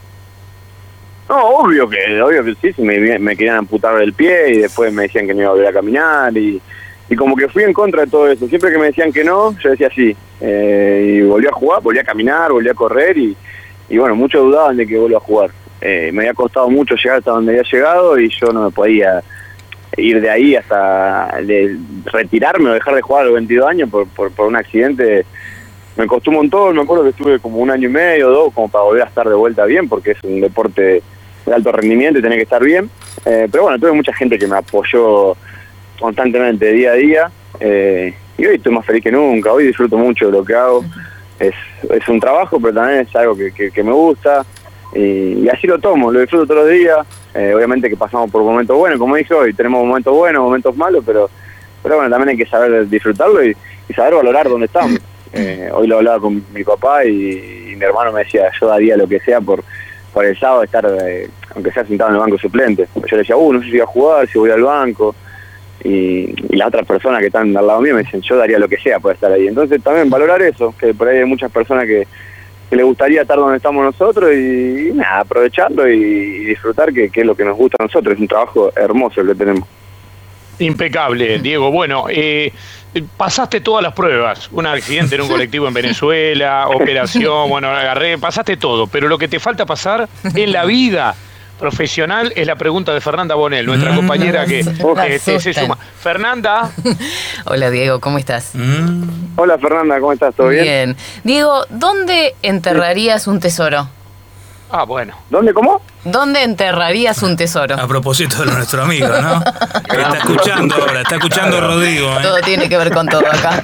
No, 1.31 1.47
obvio 1.47 1.87
que, 1.87 2.21
obvio 2.21 2.43
que 2.43 2.55
sí, 2.55 2.73
sí, 2.73 2.81
me, 2.81 3.37
querían 3.37 3.59
amputar 3.59 4.01
el 4.01 4.11
pie 4.11 4.49
y 4.49 4.57
después 4.57 4.91
me 4.91 5.03
decían 5.03 5.25
que 5.25 5.33
no 5.33 5.39
iba 5.39 5.49
a 5.49 5.53
volver 5.53 5.67
a 5.69 5.71
caminar 5.71 6.37
y, 6.37 6.61
y 7.09 7.15
como 7.15 7.37
que 7.37 7.47
fui 7.47 7.63
en 7.63 7.71
contra 7.71 8.01
de 8.01 8.11
todo 8.11 8.29
eso. 8.29 8.49
Siempre 8.49 8.69
que 8.69 8.77
me 8.77 8.87
decían 8.87 9.13
que 9.13 9.23
no, 9.23 9.57
yo 9.57 9.69
decía 9.69 9.89
sí. 9.95 10.13
Eh, 10.41 11.19
y 11.19 11.21
volví 11.21 11.47
a 11.47 11.53
jugar, 11.53 11.81
volví 11.81 11.99
a 11.99 12.03
caminar, 12.03 12.51
volví 12.51 12.67
a 12.67 12.73
correr 12.73 13.17
y, 13.17 13.37
y 13.87 13.97
bueno, 13.97 14.13
muchos 14.13 14.43
dudaban 14.43 14.75
de 14.75 14.85
que 14.85 14.97
vuelva 14.97 15.19
a 15.19 15.21
jugar. 15.21 15.51
Eh, 15.79 16.09
me 16.11 16.23
había 16.23 16.33
costado 16.33 16.69
mucho 16.69 16.95
llegar 16.95 17.19
hasta 17.19 17.31
donde 17.31 17.53
había 17.53 17.63
llegado 17.63 18.19
y 18.19 18.27
yo 18.27 18.51
no 18.51 18.65
me 18.65 18.71
podía 18.71 19.23
ir 19.95 20.19
de 20.19 20.29
ahí 20.29 20.57
hasta 20.57 21.39
de 21.45 21.77
retirarme 22.07 22.71
o 22.71 22.73
dejar 22.73 22.93
de 22.93 23.01
jugar 23.03 23.21
a 23.21 23.25
los 23.27 23.35
22 23.35 23.69
años 23.69 23.89
por, 23.89 24.05
por, 24.09 24.31
por 24.33 24.47
un 24.47 24.57
accidente. 24.57 25.25
Me 25.95 26.07
costó 26.07 26.29
un 26.29 26.37
montón, 26.37 26.75
me 26.75 26.81
acuerdo 26.81 27.05
que 27.05 27.11
estuve 27.11 27.39
como 27.39 27.59
un 27.59 27.71
año 27.71 27.87
y 27.87 27.91
medio, 27.91 28.29
dos, 28.29 28.53
como 28.53 28.67
para 28.67 28.83
volver 28.83 29.03
a 29.03 29.07
estar 29.07 29.29
de 29.29 29.35
vuelta 29.35 29.63
bien, 29.63 29.87
porque 29.87 30.11
es 30.11 30.17
un 30.23 30.41
deporte 30.41 31.01
de 31.45 31.53
alto 31.53 31.71
rendimiento 31.71 32.19
y 32.19 32.21
tenés 32.21 32.37
que 32.37 32.43
estar 32.43 32.63
bien. 32.63 32.89
Eh, 33.25 33.47
pero 33.51 33.63
bueno, 33.63 33.79
tuve 33.79 33.91
mucha 33.93 34.13
gente 34.13 34.37
que 34.37 34.47
me 34.47 34.57
apoyó 34.57 35.35
constantemente, 35.99 36.71
día 36.71 36.91
a 36.91 36.95
día, 36.95 37.31
eh, 37.59 38.13
y 38.37 38.45
hoy 38.45 38.55
estoy 38.55 38.73
más 38.73 38.85
feliz 38.85 39.03
que 39.03 39.11
nunca, 39.11 39.51
hoy 39.51 39.67
disfruto 39.67 39.97
mucho 39.97 40.27
de 40.27 40.31
lo 40.31 40.43
que 40.43 40.53
hago. 40.55 40.83
Es, 41.39 41.53
es 41.89 42.07
un 42.07 42.19
trabajo, 42.19 42.59
pero 42.59 42.73
también 42.73 42.99
es 42.99 43.15
algo 43.15 43.35
que, 43.35 43.51
que- 43.51 43.71
que 43.71 43.83
me 43.83 43.91
gusta. 43.91 44.45
Y, 44.93 45.43
y 45.43 45.49
así 45.49 45.67
lo 45.67 45.79
tomo, 45.79 46.11
lo 46.11 46.19
disfruto 46.19 46.45
todos 46.47 46.61
los 46.65 46.69
días. 46.71 46.97
Eh, 47.33 47.53
obviamente 47.55 47.89
que 47.89 47.95
pasamos 47.95 48.29
por 48.29 48.43
momentos 48.43 48.75
buenos, 48.77 48.99
como 48.99 49.15
dije 49.15 49.33
hoy, 49.33 49.53
tenemos 49.53 49.85
momentos 49.85 50.13
buenos, 50.13 50.43
momentos 50.43 50.75
malos, 50.75 51.01
pero, 51.05 51.29
pero 51.81 51.95
bueno, 51.95 52.09
también 52.09 52.29
hay 52.29 52.37
que 52.37 52.49
saber 52.49 52.87
disfrutarlo 52.89 53.43
y, 53.45 53.55
y 53.87 53.93
saber 53.93 54.15
valorar 54.15 54.49
dónde 54.49 54.65
estamos. 54.65 54.99
Eh, 55.33 55.69
hoy 55.73 55.87
lo 55.87 55.97
hablaba 55.97 56.19
con 56.19 56.43
mi 56.53 56.63
papá 56.65 57.05
y, 57.05 57.69
y 57.71 57.75
mi 57.77 57.85
hermano 57.85 58.11
me 58.11 58.23
decía, 58.25 58.51
yo 58.59 58.67
daría 58.67 58.97
lo 58.97 59.07
que 59.07 59.19
sea 59.21 59.39
por, 59.39 59.63
por 60.13 60.25
el 60.25 60.37
sábado 60.37 60.63
estar, 60.63 60.85
eh, 61.01 61.29
aunque 61.55 61.71
sea 61.71 61.85
sentado 61.85 62.09
en 62.09 62.15
el 62.15 62.21
banco 62.21 62.37
suplente. 62.37 62.87
Yo 62.95 63.01
le 63.11 63.17
decía, 63.17 63.37
uh, 63.37 63.53
no 63.53 63.59
sé 63.59 63.65
si 63.65 63.71
voy 63.71 63.81
a 63.81 63.85
jugar, 63.85 64.27
si 64.27 64.39
voy 64.39 64.51
al 64.51 64.63
banco. 64.63 65.15
Y, 65.83 66.35
y 66.53 66.55
las 66.55 66.67
otras 66.67 66.85
personas 66.85 67.21
que 67.21 67.27
están 67.27 67.55
al 67.57 67.65
lado 67.65 67.81
mío 67.81 67.95
me 67.95 68.03
dicen, 68.03 68.21
yo 68.21 68.37
daría 68.37 68.59
lo 68.59 68.69
que 68.69 68.77
sea 68.77 68.99
por 68.99 69.13
estar 69.13 69.31
ahí. 69.31 69.47
Entonces 69.47 69.81
también 69.81 70.09
valorar 70.09 70.41
eso, 70.41 70.75
que 70.77 70.93
por 70.93 71.07
ahí 71.07 71.17
hay 71.17 71.25
muchas 71.25 71.51
personas 71.51 71.85
que, 71.85 72.07
que 72.69 72.75
le 72.75 72.83
gustaría 72.83 73.23
estar 73.23 73.37
donde 73.37 73.57
estamos 73.57 73.83
nosotros 73.83 74.31
y, 74.33 74.91
nada, 74.93 75.21
aprovecharlo 75.21 75.89
y, 75.89 75.95
y 75.95 76.45
disfrutar 76.45 76.93
que, 76.93 77.09
que 77.09 77.21
es 77.21 77.25
lo 77.25 77.35
que 77.35 77.45
nos 77.45 77.57
gusta 77.57 77.77
a 77.79 77.85
nosotros. 77.85 78.13
Es 78.13 78.19
un 78.19 78.27
trabajo 78.27 78.71
hermoso 78.75 79.21
el 79.21 79.27
que 79.27 79.35
tenemos. 79.35 79.67
Impecable, 80.59 81.39
Diego. 81.39 81.71
Bueno, 81.71 82.05
eh, 82.09 82.53
pasaste 83.17 83.61
todas 83.61 83.81
las 83.83 83.93
pruebas. 83.93 84.49
Un 84.51 84.65
accidente 84.67 85.15
en 85.15 85.21
un 85.21 85.27
colectivo 85.29 85.67
en 85.67 85.73
Venezuela, 85.73 86.67
operación, 86.73 87.49
bueno, 87.49 87.69
agarré, 87.69 88.17
pasaste 88.17 88.57
todo. 88.57 88.87
Pero 88.87 89.07
lo 89.07 89.17
que 89.17 89.27
te 89.27 89.39
falta 89.39 89.65
pasar 89.65 90.07
en 90.23 90.51
la 90.51 90.65
vida 90.65 91.15
profesional 91.59 92.33
es 92.35 92.47
la 92.47 92.55
pregunta 92.55 92.91
de 92.91 93.01
Fernanda 93.01 93.35
Bonel, 93.35 93.67
nuestra 93.67 93.91
Mm. 93.91 93.95
compañera 93.95 94.45
que 94.47 94.63
se 95.19 95.53
suma. 95.53 95.77
Fernanda, 96.01 96.71
Hola 97.45 97.69
Diego, 97.69 97.99
¿cómo 97.99 98.17
estás? 98.17 98.49
Mm, 98.55 99.03
Hola 99.37 99.59
Fernanda, 99.59 99.99
¿cómo 99.99 100.11
estás? 100.11 100.33
¿Todo 100.33 100.47
bien? 100.49 100.95
Diego, 101.23 101.65
¿dónde 101.69 102.33
enterrarías 102.41 103.27
un 103.27 103.39
tesoro? 103.39 103.87
Ah, 104.71 104.83
bueno. 104.83 105.13
¿Dónde, 105.29 105.53
cómo? 105.53 105.81
¿Dónde 106.03 106.41
enterrarías 106.43 107.21
un 107.21 107.37
tesoro? 107.37 107.75
a 107.75 107.87
propósito 107.87 108.43
de 108.43 108.51
nuestro 108.51 108.83
amigo, 108.83 109.07
¿no? 109.07 109.43
Que 109.89 109.97
está 110.01 110.17
escuchando 110.17 110.75
ahora, 110.75 111.01
está 111.01 111.15
escuchando 111.15 111.61
Rodrigo, 111.61 112.07
¿eh? 112.11 112.23
Todo 112.23 112.39
tiene 112.41 112.67
que 112.67 112.77
ver 112.77 112.91
con 112.91 113.07
todo 113.07 113.23
acá. 113.27 113.63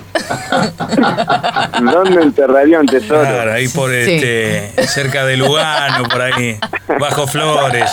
¿Dónde 1.81 2.21
enterraría 2.21 2.79
un 2.79 2.85
tesoro? 2.85 3.21
Claro, 3.21 3.53
ahí 3.53 3.67
por 3.69 3.89
Sí. 3.89 4.15
este, 4.15 4.87
cerca 4.87 5.25
de 5.25 5.37
Lugano, 5.37 6.03
por 6.07 6.21
ahí, 6.21 6.59
bajo 6.99 7.25
Flores. 7.25 7.89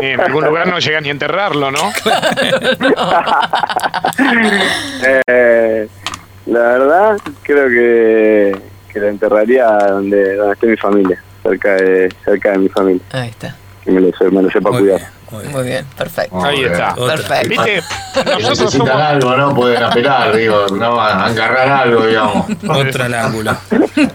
En 0.00 0.20
algún 0.20 0.44
lugar 0.44 0.68
no 0.68 0.78
llega 0.78 1.00
ni 1.00 1.08
a 1.08 1.12
enterrarlo, 1.12 1.70
¿no? 1.70 1.92
Eh, 5.26 5.88
la 6.46 6.60
verdad, 6.60 7.18
creo 7.42 7.68
que, 7.68 8.60
que 8.92 9.00
la 9.00 9.08
enterraría 9.08 9.66
donde, 9.88 10.36
donde 10.36 10.52
esté 10.54 10.66
mi 10.66 10.76
familia, 10.76 11.22
cerca 11.42 11.74
de, 11.74 12.08
cerca 12.24 12.52
de 12.52 12.58
mi 12.58 12.68
familia, 12.68 13.02
Ahí 13.12 13.28
está. 13.30 13.54
que 13.84 13.90
me 13.90 14.00
lo, 14.00 14.08
me 14.30 14.42
lo 14.42 14.50
sepa 14.50 14.70
Muy 14.70 14.80
cuidar. 14.80 14.98
bien, 14.98 15.10
muy 15.30 15.42
bien. 15.42 15.52
Muy 15.54 15.64
bien, 15.64 15.86
perfecto. 15.96 16.44
Ahí 16.44 16.64
está. 16.64 16.94
Perfecto. 16.94 17.48
Viste, 17.48 17.82
Si 17.82 18.18
nosotros 18.18 18.48
necesitan 18.60 18.70
somos. 18.88 19.02
algo, 19.02 19.36
¿no? 19.36 19.54
Pueden 19.54 19.82
apelar, 19.82 20.36
digo, 20.36 20.66
no, 20.72 21.00
a 21.00 21.26
agarrar 21.26 21.68
algo, 21.68 22.06
digamos. 22.06 22.46
Otra 22.68 23.04
al 23.06 23.14
ángulo. 23.14 23.56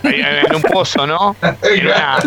En 0.04 0.56
un 0.56 0.62
pozo, 0.62 1.08
¿no? 1.08 1.36
En, 1.62 1.86
una- 1.86 2.18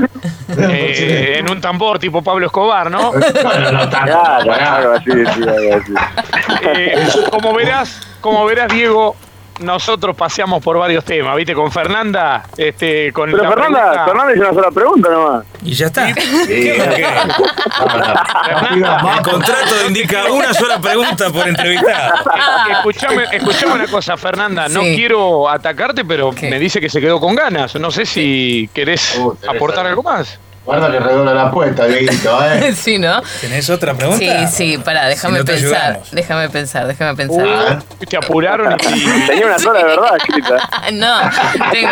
eh, 0.58 1.36
en 1.38 1.50
un 1.50 1.60
tambor 1.60 1.98
tipo 1.98 2.22
Pablo 2.22 2.46
Escobar, 2.46 2.90
¿no? 2.90 3.12
Bueno, 3.12 3.72
no 3.72 3.88
tanto, 3.88 4.20
Claro, 4.44 4.52
algo 4.76 4.92
así, 4.94 5.10
sí, 5.12 5.48
algo 5.48 5.76
así. 5.76 5.94
Eh, 6.74 7.08
como 7.30 7.52
verás, 7.54 8.00
como 8.20 8.44
verás, 8.46 8.68
Diego, 8.72 9.14
nosotros 9.60 10.14
paseamos 10.16 10.62
por 10.62 10.78
varios 10.78 11.04
temas, 11.04 11.36
¿viste? 11.36 11.54
Con 11.54 11.70
Fernanda, 11.72 12.44
este, 12.56 13.12
con 13.12 13.30
Pero 13.30 13.42
la 13.42 13.48
Fernanda, 13.50 13.78
pregunta- 13.80 14.04
Fernanda 14.06 14.32
hizo 14.34 14.42
una 14.42 14.54
sola 14.54 14.70
pregunta 14.70 15.08
nomás. 15.10 15.44
Y 15.62 15.72
ya 15.74 15.86
está. 15.86 16.08
El 17.68 17.74
contrato 19.22 19.74
indica 19.86 20.24
una 20.32 20.52
sola 20.54 20.80
pregunta 20.80 21.30
por 21.30 21.48
entrevistado. 21.48 22.14
Eh, 22.14 22.72
Escuchame, 22.72 23.24
escuchame 23.32 23.72
una 23.74 23.86
cosa, 23.86 24.16
Fernanda. 24.16 24.68
No 24.68 24.82
Sí. 24.82 24.96
quiero 24.96 25.48
atacarte, 25.48 26.04
pero 26.04 26.30
¿Qué? 26.30 26.48
me 26.50 26.58
dice 26.58 26.80
que 26.80 26.88
se 26.88 27.00
quedó 27.00 27.20
con 27.20 27.34
ganas. 27.34 27.74
No 27.76 27.90
sé 27.90 28.06
si 28.06 28.68
querés 28.72 29.16
Uh, 29.18 29.34
aportar 29.48 29.86
algo 29.86 30.02
más. 30.02 30.38
Guarda 30.68 30.92
que 30.92 31.00
redobla 31.00 31.32
la 31.32 31.42
apuesta, 31.44 31.86
Dieguito, 31.86 32.44
¿eh? 32.44 32.74
Sí, 32.76 32.98
¿no? 32.98 33.22
¿Tenés 33.40 33.70
otra 33.70 33.94
pregunta? 33.94 34.18
Sí, 34.18 34.74
sí, 34.74 34.76
pará, 34.76 35.06
déjame 35.06 35.36
Si 35.36 35.38
no 35.38 35.44
te 35.46 35.52
pensar. 35.54 35.82
ayudamos. 35.82 36.10
Déjame 36.10 36.48
pensar, 36.50 36.86
déjame 36.86 37.16
pensar. 37.16 37.78
Uh, 37.98 38.04
te 38.04 38.16
apuraron 38.18 38.76
y... 38.78 39.04
Tenía 39.26 39.46
una 39.46 39.58
sola 39.58 39.78
de 39.78 39.84
verdad 39.86 40.16
escrita. 40.18 40.68
Ah, 40.70 40.90
no, 40.92 41.20
tengo. 41.72 41.88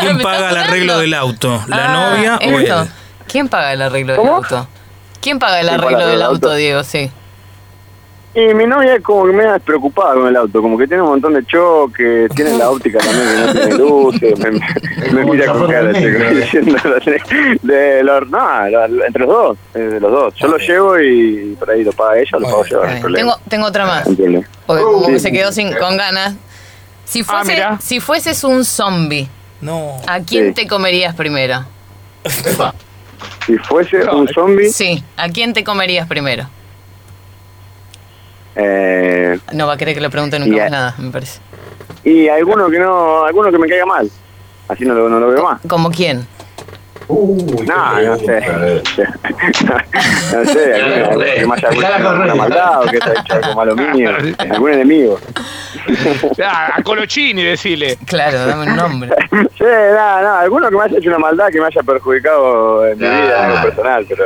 ¿Quién 0.00 0.16
¿Me 0.16 0.22
paga 0.24 0.50
el 0.50 0.56
arreglo 0.56 0.98
del 0.98 1.14
auto? 1.14 1.62
¿La 1.68 1.84
Ah, 1.84 1.92
novia 1.92 2.36
o 2.38 2.58
él? 2.58 2.88
¿Quién 3.28 3.48
paga 3.48 3.72
el 3.72 3.82
arreglo 3.82 4.14
del 4.14 4.26
auto? 4.28 4.66
¿Quién 5.20 5.38
paga 5.38 5.60
el 5.60 5.68
¿Quién 5.68 5.80
paga 5.80 5.86
arreglo 5.86 6.04
el 6.06 6.10
del 6.10 6.22
auto, 6.22 6.34
auto? 6.48 6.54
Diego? 6.56 6.82
Sí. 6.82 7.12
Y 8.36 8.52
mi 8.52 8.66
novia 8.66 8.96
es 8.96 9.02
como 9.02 9.26
que 9.26 9.32
me 9.32 9.44
da 9.44 9.52
despreocupada 9.52 10.14
con 10.14 10.26
el 10.26 10.34
auto, 10.36 10.60
como 10.60 10.76
que 10.76 10.88
tiene 10.88 11.04
un 11.04 11.10
montón 11.10 11.34
de 11.34 11.46
choques, 11.46 12.28
tiene 12.34 12.58
la 12.58 12.68
óptica 12.68 12.98
también 12.98 13.28
que 13.28 13.36
no 13.46 13.52
tiene 13.52 13.74
luces, 13.78 14.38
me, 14.40 14.50
me- 14.50 14.58
me 15.12 15.20
como 15.22 15.34
mira 15.34 15.52
con 15.52 15.70
cara 15.70 15.92
negro. 15.92 16.30
diciendo 16.34 16.76
de 17.62 18.02
los, 18.02 18.28
no, 18.30 18.66
entre 19.06 19.24
los 19.24 19.28
dos, 19.28 19.58
eh, 19.74 19.78
de 19.78 20.00
los 20.00 20.10
dos. 20.10 20.34
Yo 20.34 20.48
lo 20.48 20.56
llevo 20.58 20.98
y 20.98 21.54
por 21.60 21.70
ahí 21.70 21.84
lo 21.84 21.92
paga 21.92 22.18
ella, 22.18 22.30
lo 22.32 22.40
pago 22.40 22.64
yo, 22.64 22.76
no 22.78 22.82
hay 22.82 22.88
Está 22.88 22.90
bien. 22.90 23.00
problema. 23.02 23.32
Tengo, 23.34 23.48
tengo 23.48 23.66
otra 23.66 23.86
más. 23.86 24.06
Uh, 24.08 24.42
como 24.66 25.06
que 25.06 25.20
se 25.20 25.30
quedó 25.30 25.52
sin, 25.52 25.72
con 25.74 25.96
ganas. 25.96 26.34
Si, 27.04 27.20
Ah, 27.28 27.42
fuese, 27.44 27.62
si 27.82 28.00
fueses 28.00 28.42
un 28.42 28.64
zombie, 28.64 29.28
No. 29.60 29.92
¿a 30.08 30.18
quién 30.20 30.48
Sí. 30.48 30.54
te 30.62 30.66
comerías 30.66 31.14
primero? 31.14 31.64
Si 33.46 33.58
fuese 33.58 33.98
un 34.10 34.26
zombie, 34.26 34.70
Sí, 34.70 35.04
¿a 35.16 35.28
quién 35.28 35.52
te 35.52 35.62
comerías 35.62 36.08
primero? 36.08 36.48
Eh, 38.56 39.38
No 39.52 39.66
va 39.66 39.74
a 39.74 39.76
querer 39.76 39.94
que 39.94 40.00
le 40.00 40.10
pregunte 40.10 40.38
nunca 40.38 40.54
Y 40.56 40.60
más 40.60 40.70
nada, 40.70 40.94
me 40.98 41.10
parece. 41.10 41.40
y 42.04 42.28
alguno 42.28 42.68
que 42.70 42.78
no, 42.78 43.24
alguno 43.24 43.50
que 43.50 43.58
me 43.58 43.68
caiga 43.68 43.86
mal, 43.86 44.10
así 44.68 44.84
no 44.84 44.94
lo, 44.94 45.08
no 45.08 45.18
lo 45.20 45.28
veo 45.28 45.42
más. 45.44 45.60
¿Como 45.68 45.90
quién? 45.90 46.26
uy, 47.06 47.36
No, 47.66 48.00
no 48.00 48.16
sé. 48.18 48.38
eh. 48.38 48.82
no 50.32 50.44
sé, 50.46 50.74
alguno, 50.74 51.18
que 51.20 51.46
me 51.46 52.24
haya 52.24 52.34
maldad 52.34 52.82
o 52.82 52.86
que 52.90 52.96
haya 53.02 53.20
hecho 53.20 53.34
algo 53.34 53.54
malo 53.54 53.76
mío, 53.94 54.10
algún 54.38 54.72
enemigo. 54.72 55.18
A 56.44 56.82
Colochini, 56.82 57.42
decile. 57.42 57.98
Claro, 58.06 58.46
dame 58.46 58.70
un 58.70 58.76
nombre. 58.76 59.10
Sí, 59.58 59.64
nada, 59.64 60.22
nada, 60.22 60.40
alguno 60.40 60.70
que 60.70 60.76
me 60.76 60.82
haya 60.84 60.98
hecho 60.98 61.08
una 61.10 61.18
maldad 61.18 61.48
que 61.50 61.60
me 61.60 61.66
haya 61.66 61.82
perjudicado 61.82 62.86
en 62.86 62.98
mi 62.98 63.04
vida, 63.04 63.38
en 63.44 63.50
algo 63.50 63.62
personal, 63.64 64.06
pero 64.08 64.24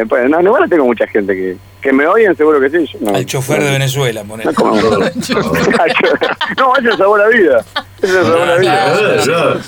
después, 0.00 0.28
no, 0.28 0.40
igual 0.40 0.68
tengo 0.68 0.84
mucha 0.84 1.06
gente 1.06 1.34
que, 1.34 1.56
que 1.80 1.92
me 1.92 2.06
odien, 2.06 2.36
seguro 2.36 2.60
que 2.60 2.70
sí. 2.70 2.86
yo 2.92 2.98
no- 3.00 3.16
Al 3.16 3.24
chofer 3.26 3.62
de 3.62 3.70
Venezuela, 3.70 4.24
ponele. 4.24 4.50
No, 4.52 4.74
no, 4.76 6.76
ese 6.76 6.88
nos 6.88 6.98
salvó 6.98 7.16
la 7.18 7.28
vida. 7.28 7.64
Ese 8.02 8.12
salvó 8.22 8.44
la 8.44 8.56
vida. 8.56 9.60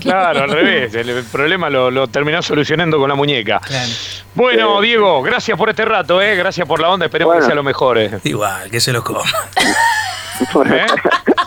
Claro, 0.00 0.42
al 0.44 0.50
revés. 0.50 0.94
El, 0.94 1.24
problema 1.24 1.70
lo, 1.70 1.90
lo 1.90 2.08
terminás 2.08 2.46
solucionando 2.46 2.98
con 2.98 3.08
la 3.08 3.14
muñeca. 3.14 3.60
Claro. 3.64 3.90
Bueno, 4.34 4.80
Diego, 4.80 5.22
gracias 5.22 5.56
por 5.56 5.70
este 5.70 5.84
rato, 5.84 6.20
¿eh? 6.20 6.36
Gracias 6.36 6.66
por 6.66 6.80
la 6.80 6.90
onda. 6.90 7.06
Esperemos 7.06 7.32
Bueno. 7.32 7.40
que 7.42 7.46
sea 7.46 7.54
lo 7.54 7.62
mejor. 7.62 7.98
¿eh? 7.98 8.10
Igual, 8.24 8.70
que 8.70 8.80
se 8.80 8.92
los 8.92 9.02
coma. 9.02 9.22
¿Eh? 10.40 10.86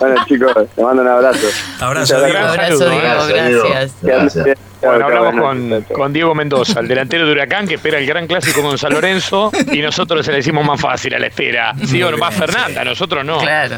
Bueno, 0.00 0.24
chicos, 0.26 0.54
te 0.74 0.82
mando 0.82 1.02
un 1.02 1.08
abrazo. 1.08 1.46
Abrazo, 1.78 2.24
Diego. 2.24 2.38
Abrazo, 2.38 2.88
Diego, 2.88 3.02
Gracias, 3.02 3.48
Diego. 3.48 3.68
gracias. 3.68 3.94
Gracias. 4.00 4.58
Bueno, 4.80 5.04
hablamos 5.04 5.84
con, 5.92 6.12
Diego 6.14 6.34
Mendoza, 6.34 6.80
el 6.80 6.88
delantero 6.88 7.26
de 7.26 7.32
Huracán 7.32 7.68
que 7.68 7.74
espera 7.74 7.98
el 7.98 8.06
gran 8.06 8.26
clásico 8.26 8.62
con 8.62 8.78
San 8.78 8.94
Lorenzo 8.94 9.52
y 9.70 9.82
nosotros 9.82 10.24
se 10.24 10.32
le 10.32 10.38
decimos 10.38 10.64
más 10.64 10.80
fácil 10.80 11.14
a 11.14 11.18
la 11.18 11.26
espera. 11.26 11.74
Sí 11.84 12.02
o 12.02 12.16
más 12.16 12.34
Fernanda, 12.34 12.82
nosotros 12.82 13.24
no. 13.26 13.40
Claro. 13.40 13.76